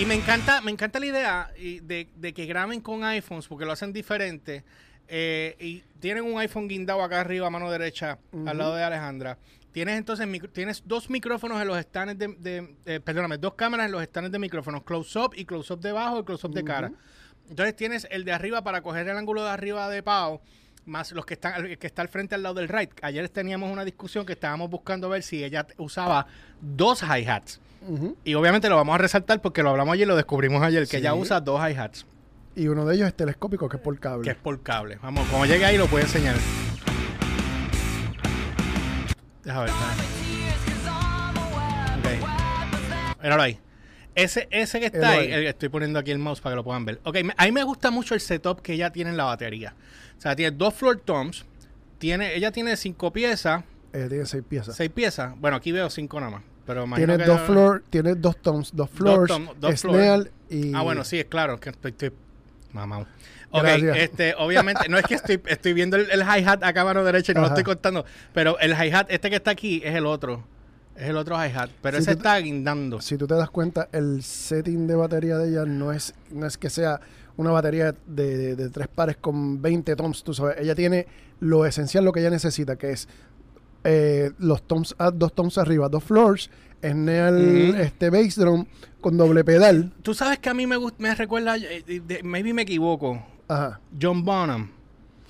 Y 0.00 0.04
me 0.04 0.14
encanta, 0.14 0.60
me 0.60 0.70
encanta 0.70 1.00
la 1.00 1.06
idea 1.06 1.50
de, 1.56 2.08
de 2.14 2.32
que 2.32 2.46
graben 2.46 2.80
con 2.80 3.04
iPhones 3.04 3.48
porque 3.48 3.64
lo 3.64 3.72
hacen 3.72 3.92
diferente. 3.92 4.64
Eh, 5.10 5.56
y 5.58 5.82
tienen 6.00 6.22
un 6.24 6.38
iPhone 6.38 6.68
guindado 6.68 7.02
acá 7.02 7.20
arriba 7.22 7.46
a 7.46 7.50
mano 7.50 7.70
derecha, 7.70 8.18
al 8.46 8.58
lado 8.58 8.74
de 8.74 8.84
Alejandra. 8.84 9.38
Tienes 9.72 9.96
entonces 9.96 10.26
tienes 10.52 10.82
dos 10.84 11.08
micrófonos 11.08 11.60
en 11.60 11.68
los 11.68 11.78
stands 11.80 12.18
de, 12.18 12.76
eh, 12.84 13.00
perdóname, 13.00 13.38
dos 13.38 13.54
cámaras 13.54 13.86
en 13.86 13.92
los 13.92 14.02
stands 14.04 14.30
de 14.30 14.38
micrófonos, 14.38 14.82
close 14.82 15.18
up 15.18 15.32
y 15.34 15.44
close 15.46 15.72
up 15.72 15.80
de 15.80 15.92
bajo 15.92 16.20
y 16.20 16.24
close 16.24 16.46
up 16.46 16.52
de 16.52 16.62
cara. 16.62 16.92
Entonces 17.48 17.74
tienes 17.74 18.06
el 18.10 18.24
de 18.24 18.32
arriba 18.32 18.62
para 18.62 18.82
coger 18.82 19.08
el 19.08 19.16
ángulo 19.16 19.44
de 19.44 19.50
arriba 19.50 19.88
de 19.88 20.02
Pau, 20.02 20.42
más 20.88 21.12
los 21.12 21.24
que 21.24 21.34
están 21.34 21.66
el 21.66 21.78
que 21.78 21.86
está 21.86 22.02
al 22.02 22.08
frente 22.08 22.34
al 22.34 22.42
lado 22.42 22.56
del 22.56 22.68
right. 22.68 22.90
Ayer 23.02 23.28
teníamos 23.28 23.70
una 23.70 23.84
discusión 23.84 24.26
que 24.26 24.32
estábamos 24.32 24.70
buscando 24.70 25.08
ver 25.08 25.22
si 25.22 25.44
ella 25.44 25.66
usaba 25.76 26.26
dos 26.60 27.02
hi-hats. 27.02 27.60
Y 28.24 28.34
obviamente 28.34 28.68
lo 28.68 28.76
vamos 28.76 28.94
a 28.96 28.98
resaltar 28.98 29.40
porque 29.40 29.62
lo 29.62 29.70
hablamos 29.70 29.94
ayer 29.94 30.06
y 30.06 30.08
lo 30.08 30.16
descubrimos 30.16 30.62
ayer, 30.62 30.86
que 30.88 30.96
ella 30.96 31.14
usa 31.14 31.40
dos 31.40 31.60
hi-hats. 31.60 32.06
Y 32.56 32.66
uno 32.66 32.84
de 32.84 32.96
ellos 32.96 33.06
es 33.06 33.14
telescópico, 33.14 33.68
que 33.68 33.76
es 33.76 33.82
por 33.82 33.98
cable. 34.00 34.24
Que 34.24 34.30
es 34.30 34.36
por 34.36 34.60
cable. 34.62 34.98
Vamos, 35.00 35.28
como 35.28 35.46
llegue 35.46 35.64
ahí 35.64 35.78
lo 35.78 35.86
puede 35.86 36.04
enseñar. 36.04 36.34
Déjame 39.44 39.66
ver. 39.66 39.74
Ok. 41.98 43.22
Míralo 43.22 43.42
ahí. 43.42 43.58
Ese, 44.18 44.48
ese 44.50 44.80
que 44.80 44.86
está 44.86 45.10
ahí, 45.10 45.46
estoy 45.46 45.68
poniendo 45.68 45.98
aquí 45.98 46.10
el 46.10 46.18
mouse 46.18 46.40
para 46.40 46.54
que 46.54 46.56
lo 46.56 46.64
puedan 46.64 46.84
ver. 46.84 47.00
Ok, 47.04 47.18
a 47.36 47.44
mí 47.44 47.52
me 47.52 47.62
gusta 47.62 47.90
mucho 47.90 48.14
el 48.14 48.20
setup 48.20 48.60
que 48.62 48.72
ella 48.72 48.90
tiene 48.90 49.10
en 49.10 49.16
la 49.16 49.24
batería. 49.24 49.74
O 50.18 50.20
sea, 50.20 50.34
tiene 50.34 50.56
dos 50.56 50.74
floor 50.74 51.00
toms, 51.04 51.44
tiene, 51.98 52.34
ella 52.34 52.50
tiene 52.50 52.76
cinco 52.76 53.12
piezas. 53.12 53.62
Ella 53.92 54.08
tiene 54.08 54.26
seis 54.26 54.42
piezas. 54.48 54.76
Seis 54.76 54.90
piezas. 54.90 55.38
Bueno, 55.38 55.56
aquí 55.56 55.70
veo 55.70 55.88
cinco 55.88 56.18
nada 56.18 56.32
más. 56.32 56.42
Pero 56.66 56.84
tiene 56.96 57.16
dos 57.16 57.40
floor, 57.42 57.84
tiene 57.88 58.14
dos 58.14 58.36
toms, 58.42 58.74
dos 58.74 58.90
floors, 58.90 59.32
dos, 59.58 59.80
floors. 59.80 60.28
y... 60.50 60.74
Ah, 60.74 60.82
bueno, 60.82 61.02
sí, 61.04 61.18
es 61.18 61.24
claro, 61.24 61.58
que 61.58 61.70
estoy, 61.70 61.92
estoy 61.92 62.12
mamá. 62.72 63.06
Ok, 63.50 63.64
este, 63.64 64.34
obviamente, 64.36 64.88
no 64.88 64.98
es 64.98 65.04
que 65.04 65.14
estoy, 65.14 65.40
estoy 65.46 65.72
viendo 65.72 65.96
el, 65.96 66.20
hi-hat 66.20 66.62
acá 66.62 66.82
a 66.82 66.84
mano 66.84 67.04
derecha 67.04 67.32
y 67.32 67.34
no 67.36 67.42
lo 67.42 67.46
estoy 67.46 67.64
contando, 67.64 68.04
pero 68.34 68.58
el 68.58 68.72
hi-hat, 68.72 69.06
este 69.10 69.30
que 69.30 69.36
está 69.36 69.52
aquí, 69.52 69.80
es 69.82 69.94
el 69.94 70.04
otro. 70.04 70.44
Es 70.98 71.10
el 71.10 71.16
otro 71.16 71.36
hi-hat, 71.36 71.70
pero 71.80 71.96
ese 71.96 72.10
está 72.10 72.36
guindando. 72.38 73.00
Si 73.00 73.16
tú 73.16 73.28
te 73.28 73.34
das 73.34 73.50
cuenta, 73.50 73.88
el 73.92 74.20
setting 74.24 74.88
de 74.88 74.96
batería 74.96 75.38
de 75.38 75.50
ella 75.50 75.64
no 75.64 75.92
es, 75.92 76.12
no 76.32 76.44
es 76.44 76.58
que 76.58 76.70
sea 76.70 77.00
una 77.36 77.52
batería 77.52 77.94
de, 78.04 78.68
tres 78.70 78.88
pares 78.88 79.16
con 79.16 79.62
20 79.62 79.94
toms, 79.94 80.24
tú 80.24 80.34
sabes. 80.34 80.56
Ella 80.58 80.74
tiene 80.74 81.06
lo 81.38 81.64
esencial, 81.66 82.04
lo 82.04 82.10
que 82.10 82.18
ella 82.18 82.30
necesita, 82.30 82.74
que 82.74 82.90
es 82.90 83.08
eh, 83.84 84.32
los 84.38 84.66
toms, 84.66 84.96
dos 85.14 85.32
toms 85.34 85.56
arriba, 85.58 85.88
dos 85.88 86.02
floors, 86.02 86.50
en 86.82 87.08
el 87.08 87.76
este 87.76 88.10
bass 88.10 88.34
drum 88.34 88.66
con 89.00 89.16
doble 89.16 89.44
pedal. 89.44 89.92
Tú 90.02 90.14
sabes 90.14 90.40
que 90.40 90.48
a 90.48 90.54
mí 90.54 90.66
me, 90.66 90.78
me 90.98 91.14
recuerda, 91.14 91.56
eh, 91.58 92.02
maybe 92.24 92.52
me 92.52 92.62
equivoco, 92.62 93.24
Ajá. 93.46 93.78
John 94.02 94.24
Bonham. 94.24 94.72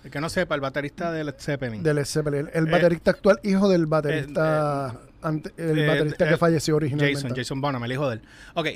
El 0.02 0.10
que 0.10 0.20
no 0.20 0.30
sepa, 0.30 0.54
el 0.54 0.62
baterista 0.62 1.12
de 1.12 1.24
Led 1.24 1.34
Zeppelin. 1.38 1.82
De 1.82 1.92
Led 1.92 2.06
Zeppelin. 2.06 2.48
El, 2.54 2.64
baterista 2.64 3.10
actual, 3.10 3.38
hijo 3.42 3.68
del 3.68 3.84
baterista 3.84 4.98
el 5.22 5.78
eh, 5.78 5.86
baterista 5.86 6.28
que 6.28 6.34
eh, 6.34 6.38
falleció 6.38 6.76
originalmente. 6.76 7.20
Jason, 7.20 7.36
Jason 7.36 7.60
Bonham, 7.60 7.84
el 7.84 7.92
hijo 7.92 8.08
de 8.08 8.16
él. 8.16 8.22
Ok, 8.54 8.66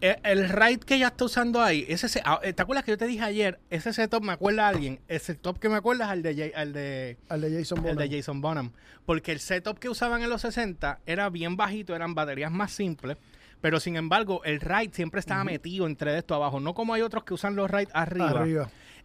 eh, 0.00 0.16
el, 0.22 0.48
ride 0.48 0.78
que 0.78 0.94
ella 0.94 1.08
está 1.08 1.24
usando 1.24 1.60
ahí, 1.60 1.84
ese, 1.88 2.20
ah, 2.24 2.40
¿te 2.40 2.62
acuerdas 2.62 2.84
que 2.84 2.92
yo 2.92 2.98
te 2.98 3.06
dije 3.06 3.24
ayer? 3.24 3.58
Ese 3.68 3.92
setup 3.92 4.22
me 4.22 4.32
acuerda 4.32 4.66
a 4.66 4.68
alguien. 4.68 5.00
Ese 5.08 5.34
setup 5.34 5.58
que 5.58 5.68
me 5.68 5.76
acuerda 5.76 6.04
es 6.04 6.10
al 6.10 6.22
de, 6.22 6.52
al 6.54 6.72
de, 6.72 7.16
al 7.28 7.40
de, 7.40 7.58
Jason 7.58 7.82
Bonham. 7.82 7.98
El 7.98 8.08
de 8.08 8.16
Jason 8.16 8.40
Bonham. 8.40 8.72
Porque 9.06 9.32
el 9.32 9.40
setup 9.40 9.78
que 9.78 9.88
usaban 9.88 10.22
en 10.22 10.30
los 10.30 10.42
60 10.42 11.00
era 11.04 11.28
bien 11.30 11.56
bajito, 11.56 11.96
eran 11.96 12.14
baterías 12.14 12.52
más 12.52 12.70
simples. 12.70 13.16
Pero 13.60 13.80
sin 13.80 13.96
embargo, 13.96 14.42
el 14.44 14.60
ride 14.60 14.90
siempre 14.92 15.18
estaba 15.18 15.42
metido 15.42 15.86
entre 15.86 16.16
esto 16.16 16.34
abajo. 16.34 16.60
No 16.60 16.74
como 16.74 16.94
hay 16.94 17.02
otros 17.02 17.24
que 17.24 17.34
usan 17.34 17.56
los 17.56 17.68
rides 17.68 17.88
arriba. 17.92 18.46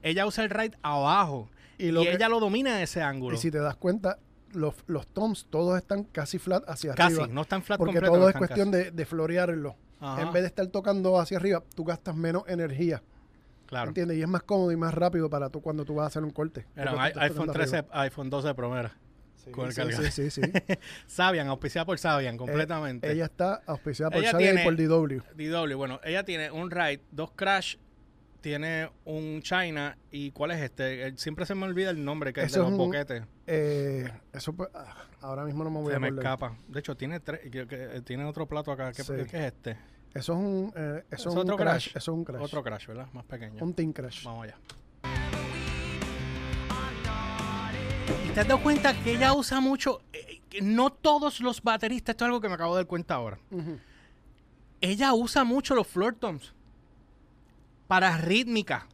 Ella 0.03 0.27
usa 0.27 0.43
el 0.43 0.51
ride 0.51 0.77
abajo. 0.83 1.49
Y, 1.79 1.87
ella 1.87 2.29
lo 2.29 2.39
domina 2.39 2.77
en 2.77 2.83
ese 2.83 3.01
ángulo. 3.01 3.35
Y 3.35 3.39
si 3.39 3.49
te 3.49 3.57
das 3.57 3.75
cuenta, 3.77 4.19
los, 4.53 4.75
los 4.87 5.07
toms 5.07 5.47
todos 5.49 5.77
están 5.77 6.03
casi 6.03 6.39
flat 6.39 6.63
hacia 6.67 6.93
arriba. 6.93 7.23
Casi, 7.23 7.31
no 7.31 7.41
están 7.41 7.63
flat 7.63 7.77
Porque 7.77 7.99
todo 8.01 8.29
es 8.29 8.35
cuestión 8.35 8.71
de, 8.71 8.91
de, 8.91 9.05
florearlo. 9.05 9.75
En 10.01 10.33
vez 10.33 10.43
de 10.43 10.47
estar 10.47 10.67
tocando 10.67 11.19
hacia 11.19 11.37
arriba, 11.37 11.63
tú 11.75 11.83
gastas 11.85 12.15
menos 12.15 12.43
energía. 12.47 13.01
Claro. 13.65 13.87
¿Entiendes? 13.87 14.17
Y 14.17 14.21
es 14.21 14.27
más 14.27 14.43
cómodo 14.43 14.71
y 14.71 14.75
más 14.75 14.93
rápido 14.93 15.29
para 15.29 15.49
tú 15.49 15.61
cuando 15.61 15.85
tú 15.85 15.95
vas 15.95 16.03
a 16.03 16.07
hacer 16.07 16.23
un 16.23 16.31
corte. 16.31 16.65
iPhone 16.75 17.51
13, 17.51 17.85
iPhone 17.91 18.29
12 18.29 18.53
Pro, 18.53 18.71
Sí, 19.43 19.51
con 19.51 19.65
el 19.67 19.73
sí, 19.73 20.11
sí, 20.11 20.31
sí, 20.31 20.41
Sabian, 21.05 21.47
auspiciada 21.47 21.85
por 21.85 21.99
Sabian, 21.99 22.37
completamente. 22.37 23.11
ella 23.11 23.25
está 23.25 23.61
auspiciada 23.65 24.09
por 24.09 24.23
Sabian 24.23 24.59
y 24.59 24.63
por 24.63 24.77
DW. 24.77 25.21
DW, 25.35 25.75
bueno, 25.75 25.99
ella 26.05 26.23
tiene 26.23 26.49
un 26.49 26.71
ride, 26.71 27.01
dos 27.11 27.31
crash 27.35 27.75
tiene 28.43 28.91
un 29.05 29.41
China. 29.41 29.97
¿Y 30.11 30.31
cuál 30.31 30.51
es 30.51 30.61
este? 30.61 31.17
Siempre 31.17 31.45
se 31.45 31.55
me 31.55 31.65
olvida 31.65 31.89
el 31.89 32.03
nombre, 32.03 32.33
que 32.33 32.41
es 32.41 32.51
de 32.51 32.59
los 32.59 32.73
boquetes. 32.73 33.23
Eh, 33.47 34.11
eso 34.33 34.53
pues, 34.53 34.69
ah, 34.75 34.95
ahora 35.21 35.45
mismo 35.45 35.63
no 35.63 35.71
me 35.71 35.81
voy 35.81 35.91
a 35.91 35.95
Se 35.95 35.99
me 35.99 36.09
escapa. 36.09 36.55
De 36.67 36.79
hecho, 36.79 36.95
tiene 36.95 37.21
tres, 37.21 37.39
tiene 38.03 38.25
otro 38.25 38.45
plato 38.45 38.71
acá. 38.71 38.91
¿Qué, 38.91 39.01
es 39.01 39.33
este? 39.33 39.77
Eso 40.13 40.33
es 40.33 40.39
un, 40.39 40.73
eh, 40.75 41.03
eso 41.09 41.29
es 41.29 41.35
otro 41.35 41.55
crash. 41.55 41.87
Eso 41.87 41.97
es 41.97 42.07
un 42.09 42.25
crash. 42.25 42.41
Otro 42.41 42.61
crash, 42.61 42.85
¿verdad? 42.85 43.07
Más 43.13 43.23
pequeño. 43.23 43.63
Un 43.63 43.73
Team 43.73 43.93
Crash. 43.93 44.25
Vamos 44.25 44.43
allá. 44.43 44.57
¿Y 48.27 48.29
te 48.33 48.39
has 48.41 48.47
dado 48.47 48.61
cuenta 48.61 48.93
que 48.93 49.13
ella 49.13 49.33
usa 49.33 49.61
mucho? 49.61 50.01
Eh, 50.11 50.41
no 50.61 50.91
todos 50.91 51.39
los 51.39 51.63
bateristas, 51.63 52.13
esto 52.13 52.25
es 52.25 52.27
algo 52.27 52.41
que 52.41 52.49
me 52.49 52.55
acabo 52.55 52.75
de 52.75 52.81
dar 52.81 52.87
cuenta 52.87 53.15
ahora. 53.15 53.39
Ella 54.81 55.13
usa 55.13 55.45
mucho 55.45 55.75
los 55.75 55.87
floor 55.87 56.15
toms 56.15 56.53
para 57.93 58.17
rítmica, 58.17 58.87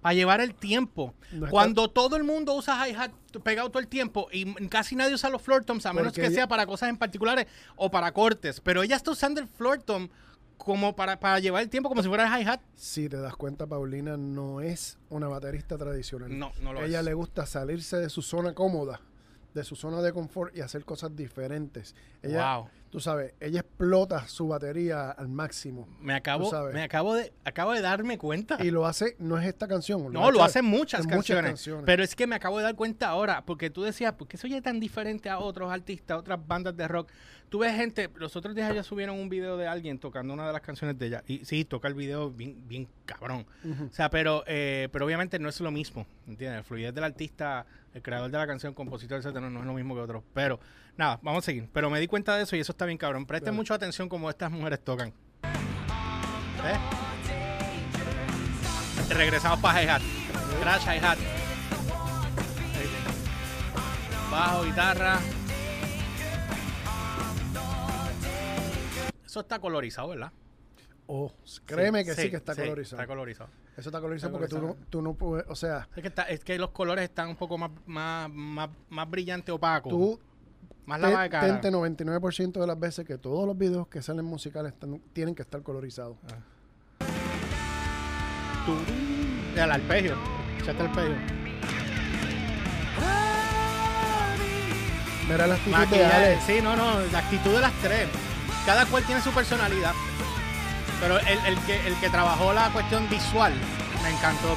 para 0.00 0.12
llevar 0.12 0.40
el 0.40 0.56
tiempo. 0.56 1.14
Cuando 1.50 1.88
todo 1.88 2.16
el 2.16 2.24
mundo 2.24 2.52
usa 2.52 2.88
hi-hat 2.88 3.12
pegado 3.44 3.70
todo 3.70 3.78
el 3.78 3.86
tiempo 3.86 4.26
y 4.32 4.52
casi 4.66 4.96
nadie 4.96 5.14
usa 5.14 5.30
los 5.30 5.40
floor 5.40 5.64
toms, 5.64 5.86
a 5.86 5.92
menos 5.92 6.12
que 6.12 6.28
sea 6.32 6.48
para 6.48 6.66
cosas 6.66 6.88
en 6.88 6.96
particulares 6.96 7.46
o 7.76 7.92
para 7.92 8.12
cortes. 8.12 8.60
Pero 8.60 8.82
ella 8.82 8.96
está 8.96 9.12
usando 9.12 9.40
el 9.40 9.46
floor 9.46 9.84
tom 9.84 10.08
como 10.56 10.96
para, 10.96 11.20
para 11.20 11.38
llevar 11.38 11.62
el 11.62 11.70
tiempo 11.70 11.88
como 11.88 12.02
si 12.02 12.08
fuera 12.08 12.26
el 12.26 12.42
hi-hat. 12.42 12.60
Si 12.74 13.08
te 13.08 13.18
das 13.18 13.36
cuenta, 13.36 13.68
Paulina 13.68 14.16
no 14.16 14.60
es 14.60 14.98
una 15.08 15.28
baterista 15.28 15.78
tradicional. 15.78 16.36
No, 16.36 16.50
no 16.60 16.72
lo 16.72 16.82
Ella 16.82 17.02
le 17.02 17.14
gusta 17.14 17.46
salirse 17.46 17.98
de 17.98 18.10
su 18.10 18.20
zona 18.20 18.52
cómoda, 18.52 19.00
de 19.54 19.62
su 19.62 19.76
zona 19.76 20.02
de 20.02 20.12
confort 20.12 20.56
y 20.56 20.60
hacer 20.60 20.84
cosas 20.84 21.14
diferentes. 21.14 21.94
Ella, 22.20 22.56
wow 22.56 22.68
tú 22.92 23.00
sabes, 23.00 23.32
ella 23.40 23.60
explota 23.60 24.28
su 24.28 24.48
batería 24.48 25.10
al 25.10 25.30
máximo. 25.30 25.88
Me 25.98 26.12
acabo, 26.12 26.52
me 26.74 26.82
acabo 26.82 27.14
de, 27.14 27.32
acabo 27.42 27.72
de 27.72 27.80
darme 27.80 28.18
cuenta. 28.18 28.58
Y 28.62 28.70
lo 28.70 28.86
hace, 28.86 29.16
no 29.18 29.38
es 29.38 29.46
esta 29.46 29.66
canción. 29.66 30.12
No, 30.12 30.30
lo 30.30 30.44
hacen 30.44 30.66
muchas 30.66 31.06
canciones, 31.06 31.68
Pero 31.86 32.04
es 32.04 32.14
que 32.14 32.26
me 32.26 32.36
acabo 32.36 32.58
de 32.58 32.64
dar 32.64 32.76
cuenta 32.76 33.08
ahora, 33.08 33.46
porque 33.46 33.70
tú 33.70 33.82
decías, 33.82 34.12
¿por 34.12 34.28
qué 34.28 34.36
soy 34.36 34.60
tan 34.60 34.78
diferente 34.78 35.30
a 35.30 35.38
otros 35.38 35.72
artistas, 35.72 36.16
a 36.16 36.18
otras 36.18 36.46
bandas 36.46 36.76
de 36.76 36.86
rock? 36.86 37.10
Tú 37.48 37.60
ves 37.60 37.74
gente, 37.74 38.10
los 38.16 38.36
otros 38.36 38.54
días 38.54 38.74
ya 38.74 38.82
subieron 38.82 39.18
un 39.18 39.30
video 39.30 39.56
de 39.56 39.66
alguien 39.66 39.98
tocando 39.98 40.34
una 40.34 40.46
de 40.46 40.52
las 40.52 40.62
canciones 40.62 40.98
de 40.98 41.06
ella. 41.06 41.24
Y 41.26 41.46
sí, 41.46 41.64
toca 41.64 41.88
el 41.88 41.94
video 41.94 42.30
bien, 42.30 42.68
bien 42.68 42.88
cabrón. 43.06 43.46
O 43.90 43.94
sea, 43.94 44.10
pero, 44.10 44.44
eh, 44.46 44.90
pero 44.92 45.06
obviamente 45.06 45.38
no 45.38 45.48
es 45.48 45.58
lo 45.60 45.70
mismo, 45.70 46.06
¿entiendes? 46.26 46.58
El 46.58 46.64
fluidez 46.64 46.94
del 46.94 47.04
artista, 47.04 47.64
el 47.94 48.02
creador 48.02 48.30
de 48.30 48.36
la 48.36 48.46
canción, 48.46 48.74
compositor, 48.74 49.18
etcétera, 49.18 49.48
no 49.48 49.60
es 49.60 49.66
lo 49.66 49.72
mismo 49.72 49.94
que 49.94 50.02
otros. 50.02 50.22
Pero 50.34 50.60
Nada, 50.96 51.18
vamos 51.22 51.44
a 51.44 51.46
seguir. 51.46 51.68
Pero 51.72 51.88
me 51.90 51.98
di 52.00 52.06
cuenta 52.06 52.36
de 52.36 52.42
eso 52.42 52.54
y 52.56 52.60
eso 52.60 52.72
está 52.72 52.84
bien 52.84 52.98
cabrón. 52.98 53.26
Presten 53.26 53.54
mucha 53.54 53.74
atención 53.74 54.08
como 54.08 54.28
estas 54.28 54.50
mujeres 54.50 54.82
tocan. 54.84 55.12
¿Ves? 56.62 56.78
Regresamos 59.08 59.58
para 59.60 59.82
hi-hat. 59.82 60.02
Crash 60.60 60.84
hi-hat. 60.84 61.18
Bajo, 64.30 64.64
guitarra. 64.64 65.18
Eso 69.24 69.40
está 69.40 69.58
colorizado, 69.58 70.08
¿verdad? 70.08 70.32
Oh, 71.06 71.32
créeme 71.66 72.04
que 72.04 72.14
sí, 72.14 72.30
que 72.30 72.36
está 72.36 72.54
colorizado. 72.54 73.02
Está 73.02 73.06
colorizado. 73.06 73.50
Eso 73.76 73.88
está 73.88 74.00
colorizado 74.00 74.32
porque 74.32 74.48
Tú, 74.48 74.60
no, 74.60 74.76
tú 74.88 75.02
no 75.02 75.14
puedes, 75.14 75.46
o 75.48 75.54
sea... 75.54 75.88
Es 75.96 76.02
que, 76.02 76.12
es 76.28 76.44
que 76.44 76.58
los 76.58 76.70
colores 76.70 77.04
están 77.04 77.28
un 77.28 77.36
poco 77.36 77.56
más, 77.56 77.70
más, 77.86 78.30
más, 78.30 78.68
más 78.90 79.10
brillante, 79.10 79.50
opaco. 79.50 79.88
Tú 79.88 80.20
más 80.86 81.00
la 81.00 81.22
de 81.22 81.30
cara. 81.30 81.60
99% 81.60 82.60
de 82.60 82.66
las 82.66 82.78
veces 82.78 83.06
que 83.06 83.18
todos 83.18 83.46
los 83.46 83.56
videos 83.56 83.86
que 83.88 84.02
salen 84.02 84.24
musicales 84.24 84.74
tienen 85.12 85.34
que 85.34 85.42
estar 85.42 85.62
colorizados. 85.62 86.16
Ah. 86.32 86.38
El 89.56 89.70
arpegio. 89.70 90.16
Echaste 90.58 90.82
el 90.82 90.88
arpegio. 90.88 91.16
Mira 95.28 95.46
la 95.46 95.54
actitud 95.54 95.86
de 95.96 96.04
Ale. 96.04 96.40
Sí, 96.40 96.60
no, 96.62 96.76
no, 96.76 97.00
la 97.12 97.18
actitud 97.18 97.54
de 97.54 97.60
las 97.60 97.72
tres. 97.80 98.08
Cada 98.66 98.86
cual 98.86 99.04
tiene 99.04 99.20
su 99.20 99.30
personalidad. 99.30 99.92
Pero 101.00 101.18
el, 101.18 101.38
el, 101.46 101.58
que, 101.66 101.86
el 101.86 101.94
que 102.00 102.08
trabajó 102.10 102.52
la 102.52 102.70
cuestión 102.70 103.08
visual 103.08 103.52
me 104.02 104.10
encantó. 104.10 104.56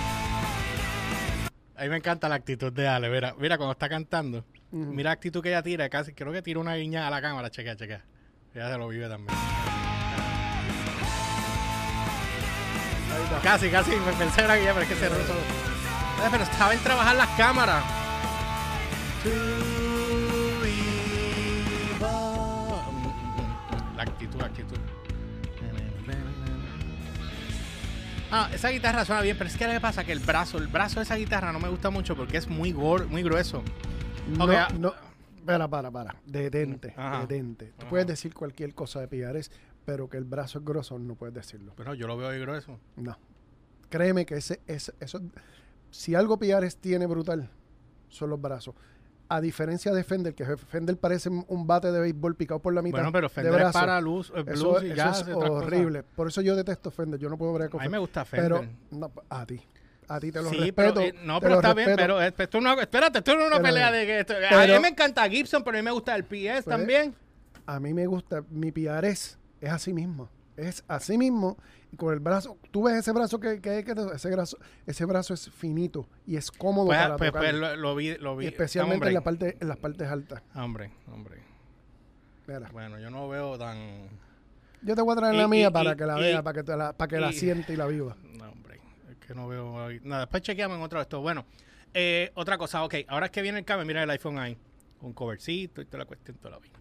A 1.78 1.84
mí 1.84 1.90
me 1.90 1.98
encanta 1.98 2.30
la 2.30 2.36
actitud 2.36 2.72
de 2.72 2.88
Ale. 2.88 3.10
Mira, 3.10 3.36
mira 3.38 3.58
cuando 3.58 3.74
está 3.74 3.90
cantando. 3.90 4.44
Mira 4.72 5.10
la 5.10 5.14
actitud 5.14 5.42
que 5.42 5.50
ella 5.50 5.64
tira, 5.64 5.90
casi 5.90 6.14
creo 6.14 6.34
que 6.34 6.42
tira 6.42 6.60
una 6.60 6.76
guiña 6.76 7.08
a 7.08 7.10
la 7.10 7.22
cámara, 7.22 7.50
chequea, 7.50 7.76
chequea. 7.76 8.04
Ella 8.54 8.72
se 8.72 8.78
lo 8.78 8.88
vive 8.88 9.08
también. 9.08 9.38
Casi, 13.42 13.70
casi, 13.70 13.92
me 13.92 14.12
pensé 14.14 14.42
en 14.42 14.48
la 14.48 14.58
guía, 14.58 14.74
pero 14.74 14.84
es 14.84 14.90
que 14.90 14.96
se 14.96 15.10
ruso. 15.10 15.34
Eh, 15.34 16.28
pero 16.32 16.46
saben 16.46 16.80
trabajar 16.80 17.16
las 17.16 17.30
cámaras. 17.30 17.84
La 23.96 24.04
actitud, 24.04 24.40
la 24.40 24.46
actitud. 24.48 24.78
Ah, 28.32 28.50
esa 28.54 28.70
guitarra 28.70 29.06
suena 29.06 29.22
bien, 29.22 29.38
pero 29.38 29.50
es 29.50 29.56
que 29.56 29.68
le 29.68 29.80
pasa 29.80 30.04
que 30.04 30.12
el 30.12 30.20
brazo, 30.20 30.58
el 30.58 30.68
brazo 30.68 31.00
de 31.00 31.04
esa 31.04 31.16
guitarra 31.16 31.54
no 31.54 31.60
me 31.60 31.70
gusta 31.70 31.90
mucho 31.90 32.16
porque 32.16 32.38
es 32.38 32.48
muy, 32.48 32.74
muy 32.74 33.24
grueso. 33.24 33.64
No, 34.28 34.46
okay. 34.46 34.80
no, 34.80 34.94
para, 35.46 35.68
para, 35.68 35.92
para. 35.92 36.16
Detente, 36.26 36.96
detente. 37.22 37.74
Tú 37.78 37.86
puedes 37.88 38.08
decir 38.08 38.34
cualquier 38.34 38.74
cosa 38.74 39.00
de 39.00 39.08
Piares, 39.08 39.52
pero 39.86 40.10
que 40.10 40.18
el 40.18 40.26
brazo 40.26 40.60
es 40.60 40.66
grueso 40.66 40.98
no 40.98 41.16
puedes 41.16 41.36
decirlo. 41.36 41.74
Pero 41.78 41.94
yo 41.94 42.08
lo 42.08 42.18
veo 42.18 42.30
ahí 42.30 42.40
grueso. 42.40 42.80
No. 42.96 43.18
Créeme 43.90 44.26
que 44.26 44.36
ese, 44.36 44.62
ese 44.66 44.94
eso, 45.00 45.22
si 45.92 46.16
algo 46.16 46.40
Piares 46.40 46.78
tiene 46.78 47.06
brutal, 47.06 47.50
son 48.10 48.32
los 48.32 48.42
brazos. 48.42 48.74
A 49.28 49.42
diferencia 49.42 49.92
de 49.92 50.04
Fender, 50.04 50.36
que 50.36 50.46
Fender 50.58 50.98
parece 50.98 51.30
un 51.30 51.68
bate 51.68 51.92
de 51.92 52.00
béisbol 52.00 52.36
picado 52.36 52.60
por 52.60 52.74
la 52.74 52.82
mitad. 52.82 52.98
Bueno, 52.98 53.12
pero 53.12 53.30
Fender 53.30 53.62
es 53.62 53.74
para 53.74 54.02
luz, 54.02 54.32
blues 54.32 54.48
eso, 54.48 54.86
y 54.86 54.94
ya 54.94 55.12
es 55.12 55.28
horrible. 55.28 56.04
Por 56.04 56.28
eso 56.28 56.42
yo 56.42 56.56
detesto 56.56 56.92
Fender. 56.92 57.20
Yo 57.20 57.30
no 57.30 57.38
puedo 57.38 57.54
ver 57.54 57.70
con 57.70 57.82
A 57.82 57.84
mí 57.84 57.90
me 57.90 57.98
gusta 57.98 58.26
Fender. 58.26 58.52
Pero, 58.52 58.66
no, 58.92 59.12
a 59.30 59.46
ti. 59.46 59.62
A 60.08 60.20
ti 60.20 60.32
te 60.32 60.42
lo 60.42 60.50
sí, 60.50 60.58
respeto. 60.58 60.94
Pero, 60.96 61.02
eh, 61.02 61.16
no, 61.24 61.40
pero 61.40 61.56
está 61.56 61.74
bien, 61.74 61.94
pero 61.96 62.22
eh, 62.22 62.34
esto 62.38 62.62
no, 62.62 62.80
espérate, 62.80 63.20
esto 63.20 63.36
no 63.36 63.42
es 63.42 63.48
una 63.48 63.62
pelea 63.62 63.92
de 63.92 64.06
que 64.06 64.20
esto, 64.20 64.34
A 64.52 64.66
mí 64.66 64.80
me 64.80 64.90
encanta 64.90 65.28
Gibson, 65.28 65.64
pero 65.64 65.78
a 65.78 65.82
mí 65.82 65.86
me 65.86 65.92
gusta 65.92 66.16
el 66.16 66.24
PS 66.24 66.64
pues, 66.64 66.66
también. 66.66 67.16
A 67.66 67.80
mí 67.80 67.94
me 67.94 68.06
gusta, 68.06 68.44
mi 68.50 68.72
PR 68.72 69.06
es, 69.06 69.40
así 69.68 69.94
mismo. 69.94 70.30
Es 70.56 70.86
así 70.88 71.18
mismo, 71.18 71.58
con 71.98 72.14
el 72.14 72.20
brazo, 72.20 72.58
tú 72.72 72.84
ves 72.84 72.96
ese 72.96 73.12
brazo 73.12 73.40
que, 73.40 73.60
que, 73.60 73.84
que 73.84 73.94
ese 74.14 74.30
brazo, 74.30 74.58
ese 74.86 75.04
brazo 75.04 75.34
es 75.34 75.50
finito 75.50 76.08
y 76.26 76.38
es 76.38 76.50
cómodo 76.50 76.88
pues, 76.88 76.98
para 76.98 77.18
pues, 77.18 77.32
pues 77.32 77.54
lo, 77.54 77.96
vi, 77.96 78.16
lo 78.18 78.38
vi. 78.38 78.46
Especialmente 78.46 79.08
en 79.08 79.14
la 79.16 79.22
parte, 79.22 79.58
en 79.60 79.68
las 79.68 79.78
partes 79.78 80.08
altas. 80.08 80.42
Hombre, 80.54 80.92
hombre. 81.12 81.42
Bueno, 82.72 83.00
yo 83.00 83.10
no 83.10 83.28
veo 83.28 83.58
tan. 83.58 83.78
Yo 84.82 84.96
te 84.96 85.02
voy 85.02 85.14
a 85.14 85.16
traer 85.16 85.36
la 85.36 85.48
mía 85.48 85.72
para 85.72 85.96
que 85.96 86.06
la 86.06 86.16
vea, 86.16 86.44
para 86.44 86.64
que, 86.64 86.72
la, 86.72 86.94
para 86.94 87.10
que 87.10 87.20
la 87.20 87.32
siente 87.34 87.74
y 87.74 87.76
la 87.76 87.88
viva 87.88 88.16
que 89.26 89.36
no 89.36 89.48
veo 89.48 89.90
nada. 90.04 90.22
Después 90.22 90.44
chequeamos 90.44 90.78
en 90.78 90.84
otro 90.84 91.00
de 91.00 91.04
estos. 91.04 91.22
Bueno, 91.22 91.46
eh, 91.94 92.32
otra 92.36 92.58
cosa, 92.58 92.84
ok, 92.84 92.96
ahora 93.08 93.28
es 93.28 93.32
que 93.32 93.42
viene 93.42 93.60
el 93.60 93.66
cable, 93.66 93.86
mira 93.86 94.04
el 94.04 94.10
iPhone 94.10 94.38
ahí, 94.38 94.58
con 95.00 95.14
covercito 95.14 95.82
y 95.82 95.86
toda 95.86 96.00
la 96.00 96.06
cuestión, 96.06 96.38
toda 96.38 96.52
la 96.52 96.60
vida. 96.60 96.80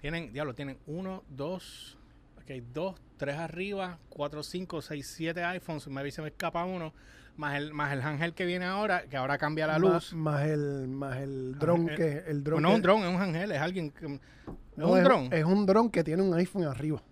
Tienen, 0.00 0.32
diablo, 0.32 0.54
tienen 0.54 0.78
uno, 0.86 1.24
dos, 1.28 1.98
ok, 2.36 2.50
dos, 2.72 2.96
tres 3.16 3.36
arriba, 3.36 3.98
cuatro, 4.08 4.42
cinco, 4.42 4.80
seis, 4.82 5.06
siete 5.06 5.44
iPhones, 5.44 5.88
me 5.88 6.10
se 6.10 6.22
me 6.22 6.28
escapa 6.28 6.64
uno, 6.64 6.92
más 7.36 7.56
el, 7.56 7.72
más 7.72 7.92
el 7.92 8.02
ángel 8.02 8.34
que 8.34 8.44
viene 8.46 8.64
ahora, 8.64 9.04
que 9.04 9.16
ahora 9.16 9.38
cambia 9.38 9.66
la 9.66 9.78
luz. 9.78 10.12
Más, 10.12 10.46
el, 10.46 10.88
más 10.88 11.16
el 11.18 11.58
dron 11.58 11.86
que, 11.86 12.24
el 12.26 12.42
dron. 12.42 12.62
no 12.62 12.70
es 12.70 12.74
un 12.76 12.82
dron, 12.82 13.02
es 13.02 13.14
un 13.14 13.20
ángel, 13.20 13.52
es 13.52 13.60
alguien 13.60 13.90
que, 13.90 14.06
¿Es 14.06 14.84
un 14.84 15.02
dron? 15.04 15.32
Es 15.32 15.44
un 15.44 15.66
dron 15.66 15.90
que 15.90 16.04
tiene 16.04 16.22
un 16.22 16.34
iPhone 16.34 16.64
arriba. 16.64 17.02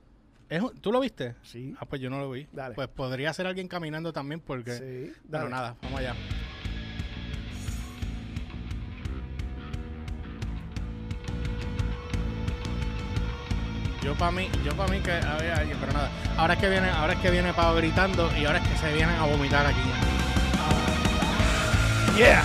¿Tú 0.81 0.93
lo 0.93 1.01
viste? 1.01 1.35
Sí. 1.43 1.75
Ah, 1.79 1.87
pues 1.87 2.01
yo 2.01 2.09
no 2.09 2.19
lo 2.19 2.31
vi. 2.31 2.47
Dale. 2.53 2.75
Pues 2.75 2.89
podría 2.89 3.33
ser 3.33 3.47
alguien 3.47 3.69
caminando 3.69 4.13
también 4.13 4.41
porque... 4.41 4.73
Sí. 4.73 5.13
Bueno, 5.25 5.49
nada, 5.49 5.77
vamos 5.83 6.01
allá. 6.01 6.15
Yo 14.03 14.15
para 14.15 14.31
mí, 14.31 14.49
yo 14.65 14.73
para 14.77 14.89
mí 14.93 15.01
que 15.01 15.11
había 15.11 15.57
alguien, 15.57 15.77
pero 15.81 15.93
nada. 15.93 16.09
Ahora 16.37 16.55
es 16.55 16.61
que 16.61 16.69
viene, 16.69 16.89
ahora 16.91 17.15
es 17.15 17.19
que 17.19 17.29
viene 17.29 17.53
Pau 17.53 17.75
gritando 17.75 18.31
y 18.39 18.45
ahora 18.45 18.59
es 18.59 18.69
que 18.69 18.77
se 18.77 18.95
vienen 18.95 19.17
a 19.17 19.27
vomitar 19.27 19.67
aquí. 19.67 19.81
Yeah. 22.17 22.45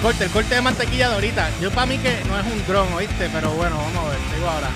Corte, 0.00 0.24
el 0.24 0.30
corte 0.30 0.54
de 0.54 0.62
mantequilla 0.62 1.08
de 1.08 1.14
ahorita. 1.14 1.50
Yo 1.60 1.70
para 1.70 1.86
mí 1.86 1.98
que 1.98 2.22
no 2.26 2.38
es 2.38 2.46
un 2.46 2.66
dron, 2.66 2.92
¿oíste? 2.94 3.28
Pero 3.32 3.50
bueno, 3.50 3.76
vamos 3.76 4.06
a 4.06 4.10
ver, 4.10 4.18
digo 4.34 4.48
ahora. 4.48 4.68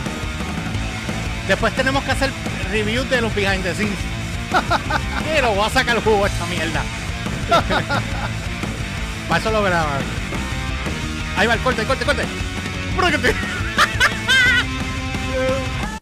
Después 1.48 1.74
tenemos 1.74 2.04
que 2.04 2.12
hacer 2.12 2.30
review 2.70 3.04
de 3.04 3.20
los 3.20 3.34
behind 3.34 3.62
the 3.62 3.74
scenes. 3.74 3.98
Pero 5.24 5.52
voy 5.52 5.66
a 5.66 5.70
sacar 5.70 5.96
el 5.96 6.02
jugo 6.02 6.24
a 6.24 6.28
esta 6.28 6.46
mierda. 6.46 6.82
para 9.28 9.40
eso 9.40 9.50
lo 9.50 9.62
graban. 9.62 10.02
Ahí 11.36 11.46
va 11.46 11.54
el 11.54 11.60
corte, 11.60 11.82
el 11.82 11.86
corte, 11.86 12.02
el 12.02 12.06
corte. 12.06 12.22
espérate, 13.00 13.34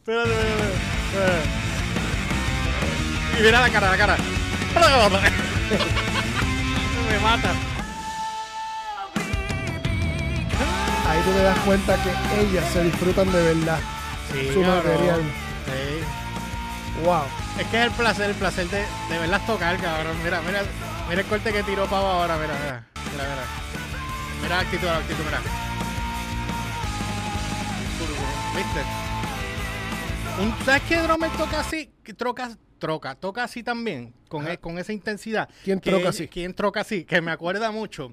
espérate. 0.04 0.32
y 3.38 3.42
mira 3.42 3.60
la 3.60 3.70
cara, 3.70 3.90
la 3.90 3.96
cara. 3.96 4.16
Me 7.10 7.18
mata. 7.20 7.71
Ahí 11.22 11.28
tú 11.28 11.36
te 11.36 11.42
das 11.44 11.58
cuenta 11.60 11.96
que 12.02 12.40
ellas 12.40 12.72
se 12.72 12.82
disfrutan 12.82 13.30
de 13.30 13.42
verdad 13.42 13.78
su 14.52 14.60
material. 14.60 15.20
Sí. 15.66 17.04
Wow. 17.04 17.22
Es 17.60 17.66
que 17.68 17.78
es 17.78 17.84
el 17.84 17.90
placer, 17.92 18.30
el 18.30 18.36
placer 18.36 18.68
de, 18.68 18.78
de 18.78 19.18
verlas 19.20 19.46
tocar, 19.46 19.76
cabrón. 19.78 20.16
Mira, 20.24 20.40
mira, 20.42 20.62
mira 21.08 21.20
el 21.20 21.26
corte 21.28 21.52
que 21.52 21.62
tiró 21.62 21.86
Pavo 21.86 22.06
ahora, 22.08 22.36
mira, 22.38 22.54
mira. 22.60 22.86
Mira, 23.12 23.24
mira. 23.24 23.44
Mira 24.42 24.56
la 24.56 24.60
actitud, 24.62 24.86
la 24.86 24.96
actitud, 24.96 25.24
mira. 25.24 25.40
¿Viste? 28.56 28.80
Un, 30.42 30.64
¿Sabes 30.64 30.82
qué 30.88 30.96
drummer 30.98 31.30
toca 31.30 31.60
así? 31.60 31.88
Troca, 32.16 32.50
troca, 32.80 33.14
toca 33.14 33.44
así 33.44 33.62
también, 33.62 34.12
con, 34.28 34.48
e, 34.48 34.58
con 34.58 34.76
esa 34.76 34.92
intensidad. 34.92 35.48
¿Quién 35.62 35.80
troca 35.80 36.08
así? 36.08 36.26
¿Quién 36.26 36.52
troca 36.52 36.80
así? 36.80 37.04
Que 37.04 37.20
me 37.20 37.30
acuerda 37.30 37.70
mucho. 37.70 38.12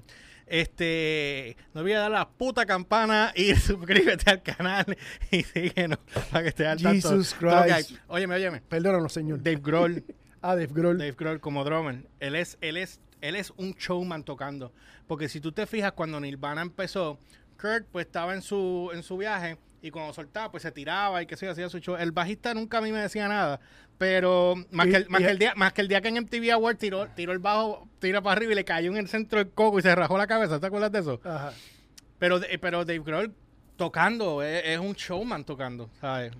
Este, 0.50 1.56
no 1.74 1.82
voy 1.82 1.92
a 1.92 2.00
dar 2.00 2.10
la 2.10 2.28
puta 2.28 2.66
campana 2.66 3.32
y 3.36 3.54
suscríbete 3.54 4.28
al 4.28 4.42
canal 4.42 4.84
y 5.30 5.44
síguenos 5.44 6.00
para 6.32 6.42
que 6.42 6.48
estés 6.48 6.66
al 6.66 6.82
tanto. 6.82 7.08
Jesus 7.08 7.34
Christ. 7.34 7.92
Óyeme, 8.08 8.34
óyeme. 8.34 8.60
Perdónanos, 8.62 9.12
señor. 9.12 9.40
Dave 9.40 9.60
Grohl. 9.62 10.04
ah, 10.42 10.56
Dave 10.56 10.72
Grohl. 10.72 10.98
Dave 10.98 11.14
Grohl 11.16 11.38
como 11.38 11.62
drummer. 11.62 12.04
Él 12.18 12.34
es, 12.34 12.58
él 12.60 12.78
es, 12.78 12.98
él 13.20 13.36
es 13.36 13.52
un 13.58 13.74
showman 13.74 14.24
tocando. 14.24 14.72
Porque 15.06 15.28
si 15.28 15.40
tú 15.40 15.52
te 15.52 15.68
fijas, 15.68 15.92
cuando 15.92 16.18
Nirvana 16.18 16.62
empezó, 16.62 17.20
Kurt 17.56 17.86
pues 17.92 18.06
estaba 18.06 18.34
en 18.34 18.42
su, 18.42 18.90
en 18.92 19.04
su 19.04 19.18
viaje 19.18 19.56
y 19.82 19.90
cuando 19.90 20.12
soltaba, 20.12 20.50
pues 20.50 20.62
se 20.62 20.72
tiraba 20.72 21.22
y 21.22 21.26
que 21.26 21.36
se 21.36 21.48
hacía 21.48 21.68
su 21.68 21.78
show. 21.78 21.96
El 21.96 22.12
bajista 22.12 22.54
nunca 22.54 22.78
a 22.78 22.80
mí 22.80 22.92
me 22.92 23.00
decía 23.00 23.28
nada, 23.28 23.60
pero 23.98 24.54
más, 24.70 24.86
que, 24.86 24.96
el, 24.96 25.08
más, 25.08 25.20
que 25.20 25.30
el 25.30 25.38
día, 25.38 25.54
más 25.56 25.72
que 25.72 25.80
el 25.80 25.88
día 25.88 26.00
que 26.00 26.08
en 26.08 26.22
MTV 26.22 26.52
Award 26.52 26.76
tiró, 26.76 27.06
tiró 27.08 27.32
el 27.32 27.38
bajo, 27.38 27.88
tira 27.98 28.22
para 28.22 28.32
arriba 28.32 28.52
y 28.52 28.54
le 28.56 28.64
cayó 28.64 28.90
en 28.90 28.96
el 28.96 29.08
centro 29.08 29.38
del 29.38 29.50
coco 29.50 29.78
y 29.78 29.82
se 29.82 29.94
rajó 29.94 30.18
la 30.18 30.26
cabeza, 30.26 30.60
¿te 30.60 30.66
acuerdas 30.66 30.92
de 30.92 31.00
eso? 31.00 31.20
Ajá. 31.24 31.52
Pero, 32.18 32.40
pero 32.60 32.84
Dave 32.84 33.00
Grohl 33.00 33.34
tocando, 33.76 34.42
es, 34.42 34.78
un 34.78 34.92
showman 34.92 35.44
tocando, 35.44 35.88
¿sabes? 36.00 36.32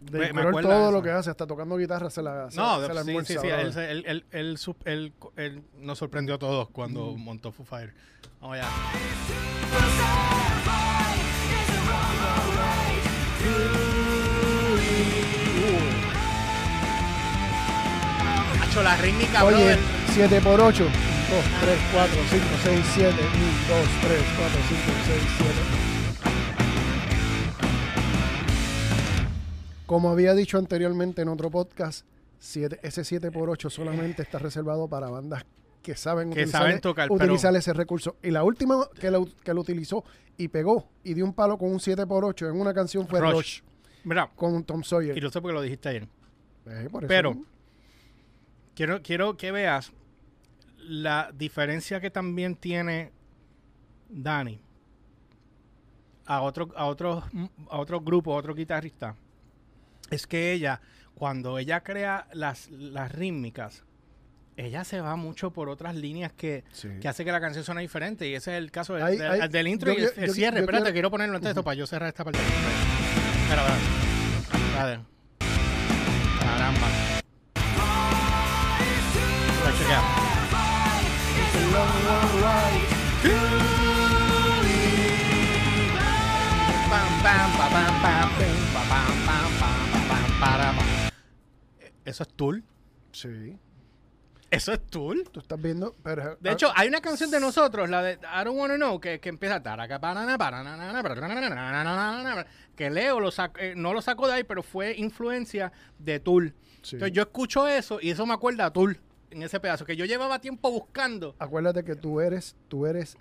Dave 0.00 0.32
Grohl 0.32 0.62
todo 0.62 0.90
lo 0.90 1.02
que 1.02 1.10
hace, 1.10 1.30
hasta 1.30 1.46
tocando 1.46 1.76
guitarra 1.76 2.08
se 2.08 2.22
la 2.22 2.50
se, 2.50 2.56
No, 2.56 2.86
se 2.86 2.94
la 2.94 3.04
sí, 3.04 3.16
sí, 3.24 3.36
sí, 3.38 3.46
él, 3.48 4.04
él, 4.06 4.24
él, 4.30 5.12
él, 5.36 5.62
nos 5.78 5.98
sorprendió 5.98 6.36
a 6.36 6.38
todos 6.38 6.70
cuando 6.70 7.12
mm. 7.12 7.20
montó 7.22 7.52
Foo 7.52 7.66
Fire. 7.66 7.92
Vamos 8.40 8.56
allá. 8.56 8.68
La 18.82 18.96
rítmica, 18.96 19.44
Oye, 19.44 19.76
7 20.12 20.40
por 20.40 20.60
8. 20.60 20.84
2, 20.84 20.90
3, 21.60 21.78
4, 21.92 22.16
5, 22.28 22.44
6, 22.64 22.80
7. 22.94 23.10
1, 23.10 23.18
2, 23.18 23.88
3, 24.02 24.22
4, 24.36 24.60
5, 24.68 24.82
6, 25.06 25.22
7. 25.38 25.52
Como 29.86 30.10
había 30.10 30.34
dicho 30.34 30.58
anteriormente 30.58 31.22
en 31.22 31.28
otro 31.28 31.50
podcast, 31.50 32.04
siete, 32.38 32.80
ese 32.82 33.04
7 33.04 33.30
por 33.30 33.48
8 33.48 33.70
solamente 33.70 34.22
está 34.22 34.38
reservado 34.38 34.88
para 34.88 35.08
bandas 35.08 35.44
que 35.82 35.94
saben, 35.94 36.30
que 36.30 36.40
utilizar, 36.40 36.62
saben 36.62 36.80
tocar, 36.80 37.12
utilizar 37.12 37.54
ese 37.54 37.72
recurso. 37.74 38.16
Y 38.22 38.30
la 38.32 38.42
última 38.42 38.88
que 38.98 39.10
lo, 39.10 39.28
que 39.44 39.54
lo 39.54 39.60
utilizó 39.60 40.02
y 40.36 40.48
pegó 40.48 40.88
y 41.04 41.14
dio 41.14 41.24
un 41.24 41.32
palo 41.34 41.58
con 41.58 41.70
un 41.70 41.78
7x8 41.78 42.50
en 42.50 42.60
una 42.60 42.74
canción 42.74 43.06
fue 43.06 43.20
Rush. 43.20 43.60
Rush 44.04 44.18
con 44.34 44.64
Tom 44.64 44.82
Sawyer. 44.82 45.16
Y 45.16 45.20
lo 45.20 45.30
sé 45.30 45.40
porque 45.40 45.54
lo 45.54 45.62
dijiste 45.62 45.90
ayer. 45.90 46.08
Eh, 46.66 46.88
Pero 47.06 47.36
quiero, 48.74 49.02
quiero 49.02 49.36
que 49.36 49.52
veas 49.52 49.92
la 50.78 51.30
diferencia 51.34 52.00
que 52.00 52.10
también 52.10 52.56
tiene 52.56 53.12
Dani 54.08 54.60
a 56.26 56.40
otro, 56.42 56.72
a 56.76 56.86
otros 56.86 57.24
a 57.70 57.78
otro 57.78 58.00
grupo, 58.00 58.34
a 58.34 58.36
otro 58.36 58.54
guitarrista. 58.54 59.16
Es 60.10 60.26
que 60.26 60.52
ella, 60.52 60.80
cuando 61.14 61.58
ella 61.58 61.82
crea 61.82 62.26
las, 62.32 62.70
las 62.70 63.12
rítmicas, 63.12 63.84
ella 64.56 64.84
se 64.84 65.00
va 65.00 65.16
mucho 65.16 65.50
por 65.52 65.68
otras 65.68 65.96
líneas 65.96 66.32
que, 66.32 66.64
que 67.00 67.08
hace 67.08 67.24
que 67.24 67.32
la 67.32 67.40
canción 67.40 67.64
suene 67.64 67.80
diferente. 67.80 68.28
Y 68.28 68.34
ese 68.34 68.52
es 68.52 68.58
el 68.58 68.70
caso 68.70 68.94
del, 68.94 69.50
del, 69.50 69.68
intro 69.68 69.92
y 69.92 69.96
el, 69.96 70.30
cierre. 70.30 70.60
Espérate, 70.60 70.92
quiero, 70.92 71.10
ponerlo 71.10 71.36
antes 71.36 71.46
de 71.46 71.50
esto 71.50 71.64
para 71.64 71.74
yo 71.74 71.86
cerrar 71.86 72.08
esta 72.08 72.24
parte. 72.24 72.38
Espera, 72.38 73.62
espera. 73.66 74.86
ver. 74.86 75.13
¿Eso 92.04 92.22
es 92.22 92.28
Tool? 92.30 92.64
Sí. 93.12 93.58
¿Eso 94.50 94.72
es 94.72 94.86
Tool? 94.86 95.28
Tú 95.32 95.40
estás 95.40 95.60
viendo. 95.60 95.94
Pero, 96.02 96.36
de 96.40 96.52
hecho, 96.52 96.70
hay 96.74 96.88
una 96.88 97.00
canción 97.00 97.30
de 97.30 97.40
nosotros, 97.40 97.90
la 97.90 98.02
de 98.02 98.12
I 98.12 98.44
Don't 98.44 98.58
Wanna 98.58 98.76
Know, 98.76 99.00
que, 99.00 99.20
que 99.20 99.28
empieza. 99.28 99.60
Que 102.76 102.90
Leo 102.90 103.20
lo 103.20 103.30
no 103.76 103.92
lo 103.92 104.02
sacó 104.02 104.28
de 104.28 104.32
ahí, 104.32 104.44
pero 104.44 104.62
fue 104.62 104.94
influencia 104.96 105.72
de 105.98 106.20
Tool. 106.20 106.54
Entonces 106.76 107.12
yo 107.12 107.22
escucho 107.22 107.66
eso 107.66 107.98
y 108.00 108.10
eso 108.10 108.24
me 108.26 108.34
acuerda 108.34 108.66
a 108.66 108.72
Tool 108.72 109.00
en 109.34 109.42
ese 109.42 109.60
pedazo, 109.60 109.84
que 109.84 109.96
yo 109.96 110.04
llevaba 110.04 110.40
tiempo 110.40 110.70
buscando. 110.70 111.34
Acuérdate 111.38 111.84
que 111.84 111.96
tú 111.96 112.20
eres, 112.20 112.56
tú 112.68 112.86
eres, 112.86 113.18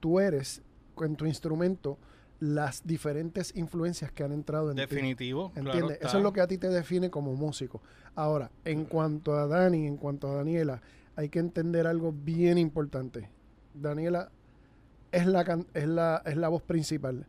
tú 0.00 0.20
eres 0.20 0.62
con 0.94 1.16
tu 1.16 1.26
instrumento 1.26 1.98
las 2.40 2.86
diferentes 2.86 3.56
influencias 3.56 4.12
que 4.12 4.24
han 4.24 4.32
entrado 4.32 4.70
en 4.70 4.76
Definitivo. 4.76 5.52
¿Entiendes? 5.54 5.98
Eso 6.02 6.18
es 6.18 6.22
lo 6.22 6.32
que 6.32 6.40
a 6.40 6.46
ti 6.46 6.58
te 6.58 6.68
define 6.68 7.10
como 7.10 7.34
músico. 7.34 7.80
Ahora, 8.14 8.50
en 8.64 8.84
cuanto 8.84 9.34
a 9.34 9.46
Dani, 9.46 9.86
en 9.86 9.96
cuanto 9.96 10.28
a 10.28 10.34
Daniela, 10.34 10.82
hay 11.14 11.28
que 11.28 11.38
entender 11.38 11.86
algo 11.86 12.12
bien 12.12 12.58
importante. 12.58 13.30
Daniela 13.72 14.30
es 15.12 15.26
la, 15.26 15.64
es 15.72 15.86
la, 15.86 16.22
es 16.26 16.36
la 16.36 16.48
voz 16.48 16.62
principal, 16.62 17.26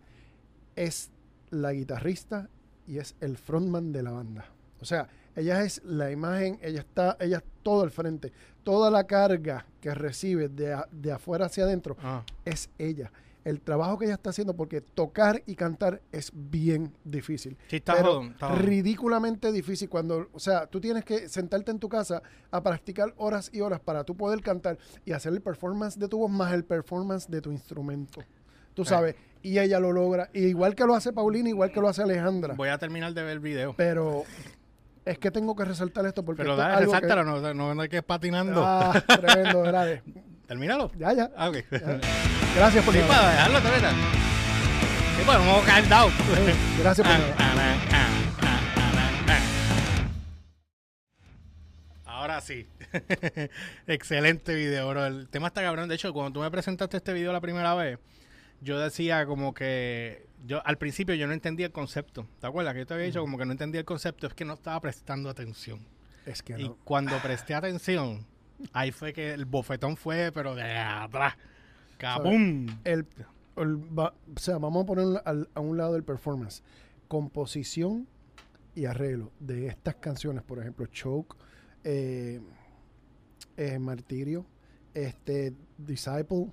es 0.75 1.11
la 1.51 1.71
guitarrista 1.71 2.49
y 2.85 2.97
es 2.97 3.15
el 3.21 3.37
frontman 3.37 3.91
de 3.93 4.03
la 4.03 4.11
banda. 4.11 4.45
O 4.81 4.85
sea, 4.85 5.07
ella 5.37 5.63
es 5.63 5.81
la 5.85 6.11
imagen, 6.11 6.59
ella 6.61 6.79
está, 6.79 7.15
ella 7.19 7.37
es 7.37 7.43
todo 7.63 7.83
al 7.83 7.91
frente. 7.91 8.33
Toda 8.63 8.91
la 8.91 9.05
carga 9.05 9.65
que 9.79 9.93
recibe 9.93 10.49
de, 10.49 10.77
de 10.91 11.11
afuera 11.13 11.45
hacia 11.45 11.63
adentro 11.63 11.95
ah. 12.03 12.25
es 12.43 12.69
ella 12.77 13.11
el 13.47 13.61
trabajo 13.61 13.97
que 13.97 14.03
ella 14.03 14.15
está 14.15 14.31
haciendo, 14.31 14.57
porque 14.57 14.81
tocar 14.81 15.41
y 15.45 15.55
cantar 15.55 16.01
es 16.11 16.31
bien 16.33 16.93
difícil. 17.05 17.55
Sí, 17.69 17.77
está 17.77 17.95
pero 17.95 18.21
ridículamente 18.57 19.53
difícil 19.53 19.87
cuando, 19.87 20.27
o 20.33 20.39
sea, 20.39 20.67
tú 20.67 20.81
tienes 20.81 21.05
que 21.05 21.29
sentarte 21.29 21.71
en 21.71 21.79
tu 21.79 21.87
casa 21.87 22.21
a 22.51 22.61
practicar 22.61 23.13
horas 23.15 23.49
y 23.53 23.61
horas 23.61 23.79
para 23.79 24.03
tú 24.03 24.17
poder 24.17 24.41
cantar 24.41 24.77
y 25.05 25.13
hacer 25.13 25.31
el 25.31 25.39
performance 25.39 25.97
de 25.97 26.09
tu 26.09 26.17
voz 26.17 26.29
más 26.29 26.51
el 26.51 26.65
performance 26.65 27.29
de 27.29 27.39
tu 27.39 27.53
instrumento. 27.53 28.21
Tú 28.73 28.83
sabes, 28.83 29.15
y 29.41 29.57
ella 29.57 29.79
lo 29.79 29.93
logra, 29.93 30.29
igual 30.33 30.75
que 30.75 30.85
lo 30.85 30.93
hace 30.93 31.13
Paulina, 31.13 31.47
igual 31.47 31.71
que 31.71 31.79
lo 31.79 31.87
hace 31.87 32.03
Alejandra. 32.03 32.53
Voy 32.53 32.67
a 32.67 32.77
terminar 32.77 33.13
de 33.13 33.23
ver 33.23 33.31
el 33.31 33.39
video. 33.39 33.73
Pero 33.77 34.25
es 35.07 35.17
que 35.17 35.31
tengo 35.31 35.55
que 35.55 35.65
resaltar 35.65 36.05
esto 36.05 36.23
porque. 36.23 36.43
Pero 36.43 36.55
dale, 36.55 36.85
resáltalo, 36.85 37.23
no, 37.23 37.53
no, 37.53 37.75
no 37.75 37.81
hay 37.81 37.89
que 37.89 37.97
ir 37.97 38.03
patinando. 38.03 38.63
Ah, 38.65 39.01
tremendo, 39.07 39.61
grave. 39.63 40.03
Termínalo. 40.47 40.91
Ya, 40.97 41.13
ya. 41.13 41.31
Ah, 41.35 41.49
ok. 41.49 41.57
Gracias 42.55 42.83
por 42.83 42.93
sí, 42.93 42.99
para 43.07 43.29
dejarlo, 43.29 43.61
Toreta. 43.61 43.91
Sí, 43.91 45.23
pues 45.25 45.37
vamos 45.37 45.63
a 45.63 45.65
caer 45.65 45.89
down. 45.89 46.11
Gracias 46.79 47.07
por 47.07 47.47
Ahora 52.05 52.41
sí. 52.41 52.67
Excelente 53.87 54.55
video, 54.55 54.89
bro. 54.89 55.05
El 55.05 55.29
tema 55.29 55.47
está 55.47 55.61
cabrón. 55.61 55.87
De 55.87 55.95
hecho, 55.95 56.11
cuando 56.13 56.33
tú 56.33 56.39
me 56.41 56.51
presentaste 56.51 56.97
este 56.97 57.13
video 57.13 57.31
la 57.31 57.41
primera 57.41 57.73
vez, 57.75 57.99
yo 58.61 58.79
decía 58.79 59.25
como 59.25 59.53
que 59.53 60.27
yo 60.45 60.65
al 60.65 60.77
principio 60.77 61.15
yo 61.15 61.27
no 61.27 61.33
entendía 61.33 61.67
el 61.67 61.71
concepto. 61.71 62.27
¿Te 62.39 62.47
acuerdas 62.47 62.73
que 62.73 62.79
yo 62.79 62.87
te 62.87 62.93
había 62.93 63.05
dicho 63.05 63.21
como 63.21 63.37
que 63.37 63.45
no 63.45 63.51
entendía 63.51 63.79
el 63.79 63.85
concepto? 63.85 64.27
Es 64.27 64.33
que 64.33 64.45
no 64.45 64.53
estaba 64.53 64.79
prestando 64.81 65.29
atención. 65.29 65.85
Es 66.25 66.43
que 66.43 66.53
no. 66.53 66.59
Y 66.59 66.75
cuando 66.83 67.17
presté 67.19 67.55
atención, 67.55 68.25
Ahí 68.73 68.91
fue 68.91 69.13
que 69.13 69.33
el 69.33 69.45
bofetón 69.45 69.97
fue, 69.97 70.31
pero 70.33 70.55
de 70.55 70.63
atrás. 70.63 71.35
¡Cabum! 71.97 72.67
El, 72.83 73.05
o 73.55 74.11
sea, 74.37 74.57
vamos 74.57 74.83
a 74.83 74.85
poner 74.85 75.21
a 75.53 75.59
un 75.59 75.77
lado 75.77 75.95
el 75.95 76.03
performance. 76.03 76.63
Composición 77.07 78.07
y 78.75 78.85
arreglo 78.85 79.31
de 79.39 79.67
estas 79.67 79.95
canciones, 79.95 80.43
por 80.43 80.59
ejemplo, 80.59 80.85
Choke, 80.87 81.35
eh, 81.83 82.39
eh, 83.55 83.79
Martirio, 83.79 84.45
este, 84.93 85.53
Disciple, 85.77 86.51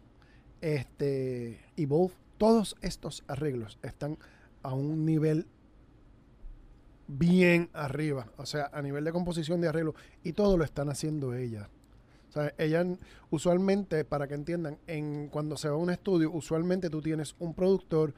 este, 0.64 1.60
Evolve, 1.76 2.14
todos 2.38 2.74
estos 2.80 3.22
arreglos 3.28 3.78
están 3.82 4.16
a 4.62 4.72
un 4.72 5.04
nivel 5.04 5.46
bien 7.06 7.68
arriba. 7.74 8.32
O 8.38 8.46
sea, 8.46 8.70
a 8.72 8.80
nivel 8.80 9.04
de 9.04 9.12
composición 9.12 9.60
de 9.60 9.68
arreglo. 9.68 9.94
Y 10.22 10.32
todo 10.32 10.56
lo 10.56 10.64
están 10.64 10.88
haciendo 10.88 11.34
ellas. 11.34 11.68
O 12.30 12.32
sea, 12.32 12.54
ellas 12.56 12.86
usualmente, 13.28 14.06
para 14.06 14.26
que 14.26 14.34
entiendan, 14.34 14.78
en 14.86 15.28
cuando 15.28 15.58
se 15.58 15.68
va 15.68 15.74
a 15.74 15.78
un 15.78 15.90
estudio, 15.90 16.32
usualmente 16.32 16.88
tú 16.88 17.02
tienes 17.02 17.36
un 17.38 17.52
productor 17.52 18.14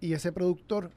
y 0.00 0.12
ese 0.12 0.32
productor 0.32 0.90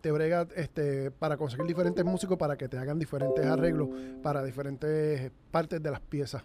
te 0.00 0.10
brega 0.12 0.46
este, 0.54 1.10
para 1.10 1.36
conseguir 1.36 1.66
diferentes 1.66 2.04
músicos 2.04 2.38
para 2.38 2.56
que 2.56 2.68
te 2.68 2.78
hagan 2.78 2.98
diferentes 2.98 3.44
arreglos 3.44 3.88
para 4.22 4.42
diferentes 4.42 5.30
partes 5.50 5.82
de 5.82 5.90
las 5.90 6.00
piezas. 6.00 6.44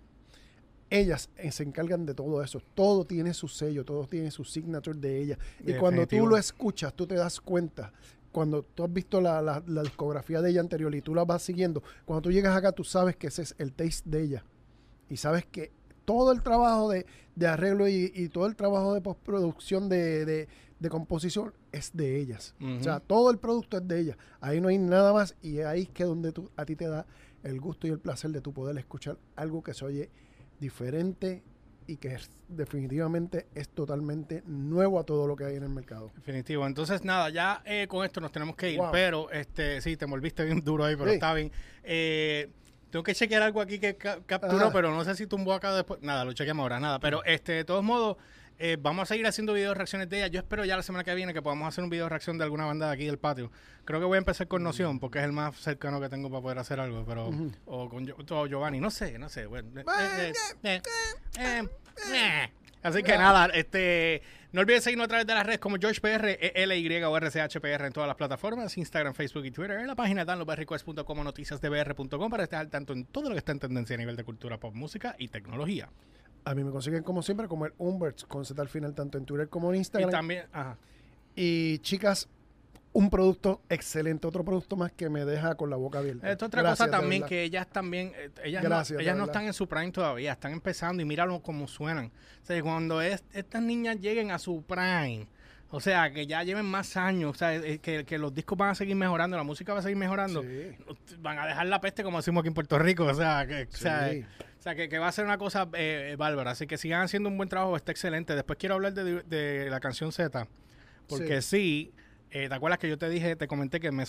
Ellas 0.90 1.30
eh, 1.38 1.52
se 1.52 1.64
encargan 1.64 2.06
de 2.06 2.14
todo 2.14 2.44
eso. 2.44 2.62
Todo 2.74 3.06
tiene 3.06 3.34
su 3.34 3.48
sello, 3.48 3.84
todo 3.84 4.06
tiene 4.06 4.32
su 4.32 4.44
signature 4.44 4.98
de 5.00 5.22
ella. 5.22 5.40
Y 5.66 5.74
cuando 5.74 6.08
tú 6.08 6.28
lo 6.28 6.38
escuchas, 6.38 6.94
tú 6.94 7.08
te 7.08 7.16
das 7.16 7.42
cuenta. 7.42 7.92
Cuando 8.32 8.64
tú 8.64 8.84
has 8.84 8.92
visto 8.92 9.22
la, 9.22 9.42
la, 9.42 9.82
discografía 9.82 10.42
de 10.42 10.50
ella 10.50 10.60
anterior 10.60 10.94
y 10.94 11.02
tú 11.02 11.16
la 11.16 11.24
vas 11.24 11.42
siguiendo, 11.42 11.82
cuando 12.04 12.24
tú 12.24 12.32
llegas 12.32 12.56
acá, 12.56 12.74
tú 12.74 12.84
sabes 12.84 13.16
que 13.16 13.28
ese 13.28 13.44
es 13.44 13.56
el 13.58 13.72
taste 13.72 14.10
de 14.10 14.24
ella. 14.24 14.46
Y 15.10 15.18
sabes 15.18 15.46
que 15.46 15.72
todo 16.04 16.34
el 16.34 16.44
trabajo 16.44 16.90
de, 16.90 17.06
arreglo 17.48 17.88
y, 17.88 18.30
todo 18.30 18.46
el 18.46 18.56
trabajo 18.56 18.94
de 18.94 19.02
postproducción 19.02 19.88
de, 19.88 20.48
de 20.80 20.90
composición 20.90 21.54
es 21.72 21.92
de 21.94 22.20
ellas. 22.20 22.56
O 22.80 22.84
sea, 22.84 23.00
todo 23.00 23.32
el 23.32 23.38
producto 23.38 23.78
es 23.78 23.88
de 23.88 24.00
ellas. 24.00 24.18
Ahí 24.42 24.62
no 24.62 24.68
hay 24.68 24.78
nada 24.78 25.14
más 25.14 25.36
y 25.42 25.60
ahí 25.60 25.84
es 25.84 25.90
que 25.90 26.04
donde 26.04 26.32
tú, 26.32 26.50
a 26.56 26.66
ti 26.66 26.76
te 26.76 26.88
da 26.88 27.06
el 27.44 27.60
gusto 27.60 27.88
y 27.88 27.92
el 27.92 28.00
placer 28.00 28.32
de 28.32 28.42
tu 28.42 28.54
poder 28.54 28.78
escuchar 28.78 29.18
algo 29.36 29.64
que 29.64 29.74
se 29.74 29.86
oye 29.86 30.10
diferente 30.60 31.44
y 31.88 31.98
que 31.98 32.18
definitivamente 32.48 33.48
es 33.54 33.70
totalmente 33.70 34.44
nuevo 34.46 35.00
a 35.00 35.04
todo 35.04 35.28
lo 35.28 35.36
que 35.36 35.46
hay 35.46 35.56
en 35.56 35.64
el 35.64 35.70
mercado. 35.70 36.12
Definitivo. 36.16 36.66
Entonces, 36.66 37.04
nada, 37.04 37.30
ya 37.30 37.62
eh, 37.66 37.88
con 37.88 38.04
esto 38.04 38.20
nos 38.22 38.32
tenemos 38.32 38.56
que 38.56 38.72
ir, 38.72 38.80
pero 38.92 39.30
este 39.32 39.82
sí, 39.82 39.96
te 39.98 40.06
volviste 40.06 40.44
bien 40.46 40.62
duro 40.64 40.86
ahí, 40.86 40.96
pero 40.96 41.12
está 41.12 41.34
bien. 41.34 41.52
Eh, 41.84 42.50
tengo 42.90 43.04
que 43.04 43.14
chequear 43.14 43.42
algo 43.42 43.62
aquí 43.62 43.78
que 43.80 43.96
capturó, 43.96 44.72
pero 44.72 44.92
no 44.92 45.04
sé 45.04 45.16
si 45.16 45.28
tumbó 45.28 45.54
acá 45.54 45.76
después. 45.76 46.02
Nada, 46.02 46.24
lo 46.24 46.34
chequeamos 46.34 46.64
ahora, 46.64 46.80
nada. 46.80 47.00
Pero 47.00 47.24
este, 47.26 47.52
de 47.52 47.66
todos 47.66 47.84
modos, 47.84 48.18
eh, 48.58 48.78
vamos 48.80 49.04
a 49.04 49.06
seguir 49.08 49.28
haciendo 49.28 49.54
video 49.54 49.74
reacciones 49.74 50.10
de 50.10 50.18
ella. 50.18 50.28
Yo 50.28 50.40
espero 50.40 50.64
ya 50.66 50.78
la 50.78 50.84
semana 50.84 51.04
que 51.04 51.14
viene 51.14 51.34
que 51.34 51.42
podamos 51.42 51.68
hacer 51.68 51.84
un 51.84 51.90
video 51.90 52.08
reacción 52.08 52.38
de 52.38 52.46
alguna 52.46 52.66
banda 52.66 52.88
de 52.88 52.94
aquí 52.94 53.06
del 53.06 53.18
patio. 53.18 53.52
Creo 53.84 54.00
que 54.00 54.06
voy 54.06 54.16
a 54.16 54.20
empezar 54.20 54.48
con 54.48 54.64
Noción, 54.64 55.00
porque 55.00 55.20
es 55.20 55.26
el 55.26 55.32
más 55.32 55.56
cercano 55.58 56.00
que 56.00 56.10
tengo 56.10 56.30
para 56.30 56.42
poder 56.42 56.60
hacer 56.60 56.80
algo. 56.80 57.04
Pero, 57.06 57.32
o 57.66 57.90
con 57.90 58.06
Giovanni, 58.48 58.80
no 58.80 58.90
sé, 58.90 59.20
no 59.20 59.30
sé. 59.30 59.48
Así 62.82 63.02
que 63.02 63.18
nada, 63.18 63.48
este, 63.48 64.22
no 64.52 64.62
olvides 64.62 64.84
seguirnos 64.84 65.06
a 65.06 65.08
través 65.08 65.26
de 65.26 65.34
las 65.34 65.44
redes 65.44 65.60
como 65.60 65.78
GeorgePR, 65.78 66.38
LY 66.68 67.04
o 67.04 67.18
RCHPR 67.18 67.86
en 67.86 67.92
todas 67.92 68.08
las 68.08 68.16
plataformas, 68.16 68.78
Instagram, 68.78 69.16
Facebook 69.16 69.44
y 69.44 69.52
Twitter, 69.52 69.80
en 69.80 69.88
la 69.88 69.96
página 69.96 70.24
downloadberrequest.com 70.24 71.20
o 71.20 71.24
noticiasdbr.com 71.24 72.30
para 72.30 72.44
estar 72.44 72.60
al 72.60 72.70
tanto 72.70 72.94
en 72.94 73.06
todo 73.06 73.30
lo 73.30 73.32
que 73.32 73.40
está 73.40 73.54
en 73.54 73.60
tendencia 73.60 73.96
a 73.96 73.98
nivel 73.98 74.16
de 74.16 74.24
cultura, 74.24 74.60
pop, 74.60 74.76
música 74.76 75.16
y 75.18 75.30
tecnología. 75.30 75.90
A 76.46 76.56
mí 76.56 76.64
me 76.64 76.72
consiguen 76.72 77.04
como 77.04 77.22
siempre 77.22 77.48
como 77.48 77.66
el 77.66 77.74
Umberts 77.78 78.24
con 78.24 78.46
Z 78.46 78.60
al 78.62 78.70
final 78.70 78.94
tanto 78.94 79.18
en 79.18 79.26
Twitter 79.26 79.50
como 79.50 79.72
en 79.72 79.78
Instagram. 79.78 80.10
Y 80.10 80.12
también, 80.12 80.46
ajá. 80.54 80.78
Y 81.36 81.80
chicas, 81.80 82.30
un 82.96 83.10
producto 83.10 83.62
excelente, 83.68 84.26
otro 84.26 84.46
producto 84.46 84.78
más 84.78 84.90
que 84.94 85.10
me 85.10 85.26
deja 85.26 85.56
con 85.56 85.70
la 85.70 85.76
boca 85.76 86.00
abierta. 86.00 86.32
Esto 86.32 86.46
es 86.46 86.48
otra 86.48 86.64
cosa 86.64 86.90
también 86.90 87.24
que 87.24 87.44
ellas 87.44 87.68
también, 87.68 88.14
eh, 88.16 88.30
ellas, 88.46 88.64
no, 88.64 89.00
ellas 89.00 89.18
no 89.18 89.26
están 89.26 89.46
en 89.46 89.54
su 89.54 89.68
prime 89.68 89.92
todavía, 89.92 90.32
están 90.32 90.54
empezando 90.54 91.02
y 91.02 91.06
míralo 91.06 91.42
cómo 91.42 91.68
suenan. 91.68 92.06
O 92.42 92.46
sea, 92.46 92.62
cuando 92.64 93.02
estas 93.02 93.62
niñas 93.62 94.00
lleguen 94.00 94.32
a 94.32 94.40
su 94.40 94.64
prime, 94.64 95.28
o 95.72 95.80
sea, 95.80 96.12
que 96.12 96.28
ya 96.28 96.44
lleven 96.44 96.66
más 96.66 96.96
años, 96.96 97.32
o 97.32 97.34
sea, 97.34 97.56
eh, 97.56 97.80
que, 97.80 98.06
que, 98.06 98.18
los 98.18 98.34
discos 98.34 98.58
van 98.58 98.70
a 98.70 98.76
seguir 98.76 98.96
mejorando, 98.96 99.36
la 99.36 99.44
música 99.44 99.74
va 99.74 99.80
a 99.80 99.82
seguir 99.82 99.98
mejorando, 99.98 100.44
van 101.20 101.40
a 101.40 101.48
dejar 101.48 101.66
la 101.68 101.82
peste 101.82 102.04
como 102.04 102.18
decimos 102.18 102.42
aquí 102.42 102.50
en 102.50 102.54
Puerto 102.54 102.78
Rico, 102.80 103.06
o 103.06 103.14
sea, 103.14 103.46
que, 103.48 103.64
o 103.64 103.78
sea, 103.78 104.76
que, 104.76 104.98
va 104.98 105.08
a 105.08 105.12
ser 105.12 105.26
una 105.26 105.38
cosa 105.38 105.68
eh, 105.74 106.16
bárbara. 106.18 106.52
Así 106.52 106.66
que 106.66 106.78
sigan 106.78 107.02
haciendo 107.02 107.30
un 107.30 107.38
buen 107.38 107.50
trabajo, 107.50 107.76
está 107.76 107.92
excelente. 107.92 108.36
Después 108.36 108.58
quiero 108.58 108.76
hablar 108.76 108.94
de, 108.94 109.68
la 109.70 109.80
canción 109.80 110.12
Z, 110.12 110.48
porque 111.08 111.42
sí, 111.42 111.94
eh, 112.32 112.50
¿te 112.50 112.56
acuerdas 112.56 112.80
que 112.80 112.90
yo 112.90 112.98
te 112.98 113.10
dije, 113.10 113.36
te 113.36 113.48
comenté 113.48 113.80
que 113.80 113.92
me, 113.92 114.06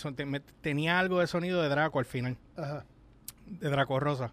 tenía 0.61 0.99
algo 0.99 1.19
de 1.19 1.27
sonido 1.27 1.61
de 1.61 1.69
Draco 1.69 1.99
al 1.99 2.05
final? 2.05 2.37
Ajá. 2.55 2.85
De 3.45 3.69
Draco 3.69 3.99
Rosa. 3.99 4.31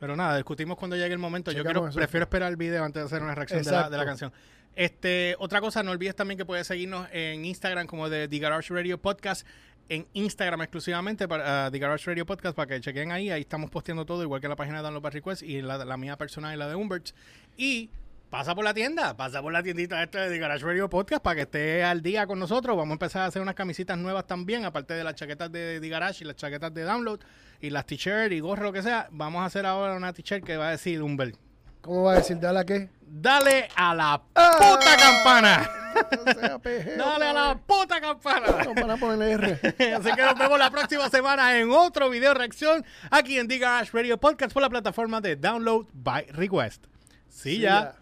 Pero 0.00 0.16
nada, 0.16 0.36
discutimos 0.36 0.78
cuando 0.78 0.96
llegue 0.96 1.12
el 1.12 1.18
momento. 1.18 1.52
yo 1.52 1.64
quiero, 1.64 1.90
prefiero 1.90 2.24
esperar 2.24 2.50
el 2.50 2.56
video 2.56 2.84
antes 2.84 3.02
de 3.02 3.06
hacer 3.06 3.22
una 3.22 3.34
reacción 3.34 3.62
de 3.62 3.70
la, 3.70 3.90
de 3.90 3.96
la, 3.96 4.04
canción. 4.04 4.32
Este, 4.76 5.34
otra 5.38 5.60
cosa, 5.60 5.82
no 5.82 5.90
olvides 5.90 6.14
también 6.14 6.38
que 6.38 6.44
puedes 6.44 6.66
seguirnos 6.66 7.08
en 7.12 7.44
Instagram 7.44 7.86
como 7.86 8.08
de 8.08 8.28
The 8.28 8.38
Garage 8.38 8.72
Radio 8.72 8.98
Podcast, 8.98 9.46
en 9.88 10.06
Instagram 10.12 10.62
exclusivamente 10.62 11.26
para 11.26 11.68
uh, 11.68 11.70
The 11.70 11.78
Garage 11.78 12.06
Radio 12.06 12.26
Podcast 12.26 12.54
para 12.54 12.68
que 12.68 12.80
chequen 12.80 13.10
ahí. 13.10 13.30
Ahí 13.30 13.40
estamos 13.42 13.70
posteando 13.70 14.04
todo, 14.04 14.22
igual 14.22 14.40
que 14.40 14.48
la 14.48 14.56
página 14.56 14.78
de 14.78 14.84
Download 14.84 15.12
Request 15.12 15.42
y 15.42 15.62
la, 15.62 15.96
mía 15.96 16.16
personal 16.16 16.54
y 16.54 16.58
la 16.58 16.68
de 16.68 16.74
Umberts. 16.74 17.14
Y 17.56 17.90
pasa 18.30 18.54
por 18.54 18.64
la 18.64 18.74
tienda, 18.74 19.16
pasa 19.16 19.40
por 19.40 19.52
la 19.52 19.62
tiendita 19.62 20.02
esta 20.02 20.22
de 20.22 20.30
The 20.30 20.38
Garage 20.38 20.64
Radio 20.64 20.88
Podcast 20.88 21.22
para 21.22 21.36
que 21.36 21.42
esté 21.42 21.84
al 21.84 22.02
día 22.02 22.26
con 22.26 22.38
nosotros. 22.38 22.76
Vamos 22.76 22.90
a 22.90 22.94
empezar 22.94 23.22
a 23.22 23.26
hacer 23.26 23.40
unas 23.40 23.54
camisitas 23.54 23.96
nuevas 23.96 24.26
también, 24.26 24.64
aparte 24.64 24.94
de 24.94 25.04
las 25.04 25.14
chaquetas 25.14 25.50
de 25.50 25.80
The 25.80 25.88
Garage 25.88 26.24
y 26.24 26.26
las 26.26 26.36
chaquetas 26.36 26.72
de 26.74 26.82
Download 26.82 27.20
y 27.60 27.70
las 27.70 27.86
t-shirts 27.86 28.34
y 28.34 28.40
gorro, 28.40 28.64
lo 28.64 28.72
que 28.72 28.82
sea. 28.82 29.08
Vamos 29.10 29.40
a 29.42 29.46
hacer 29.46 29.64
ahora 29.64 29.96
una 29.96 30.12
t-shirt 30.12 30.44
que 30.44 30.56
va 30.56 30.68
a 30.68 30.70
decir 30.72 31.02
Umbert. 31.02 31.47
¿Cómo 31.80 32.04
va 32.04 32.12
a 32.12 32.16
decir? 32.16 32.38
¿Dale 32.38 32.58
a 32.60 32.64
qué? 32.64 32.90
Dale 33.00 33.68
a 33.74 33.94
la 33.94 34.22
ah. 34.34 34.56
puta 34.58 34.96
campana. 34.96 35.70
Dale 36.96 37.24
a 37.26 37.32
la 37.32 37.58
puta 37.58 38.00
campana. 38.00 38.72
Van 38.74 38.90
a 38.90 38.96
ponerle 38.96 39.32
R. 39.32 39.52
Así 39.96 40.12
que 40.12 40.22
nos 40.22 40.38
vemos 40.38 40.58
la 40.58 40.70
próxima 40.70 41.08
semana 41.08 41.58
en 41.58 41.70
otro 41.70 42.10
video 42.10 42.34
reacción 42.34 42.84
aquí 43.10 43.38
en 43.38 43.48
The 43.48 43.58
Radio 43.92 44.18
Podcast 44.18 44.52
por 44.52 44.62
la 44.62 44.70
plataforma 44.70 45.20
de 45.20 45.36
Download 45.36 45.86
by 45.92 46.26
Request. 46.32 46.84
Sí, 47.28 47.58
ya. 47.58 47.94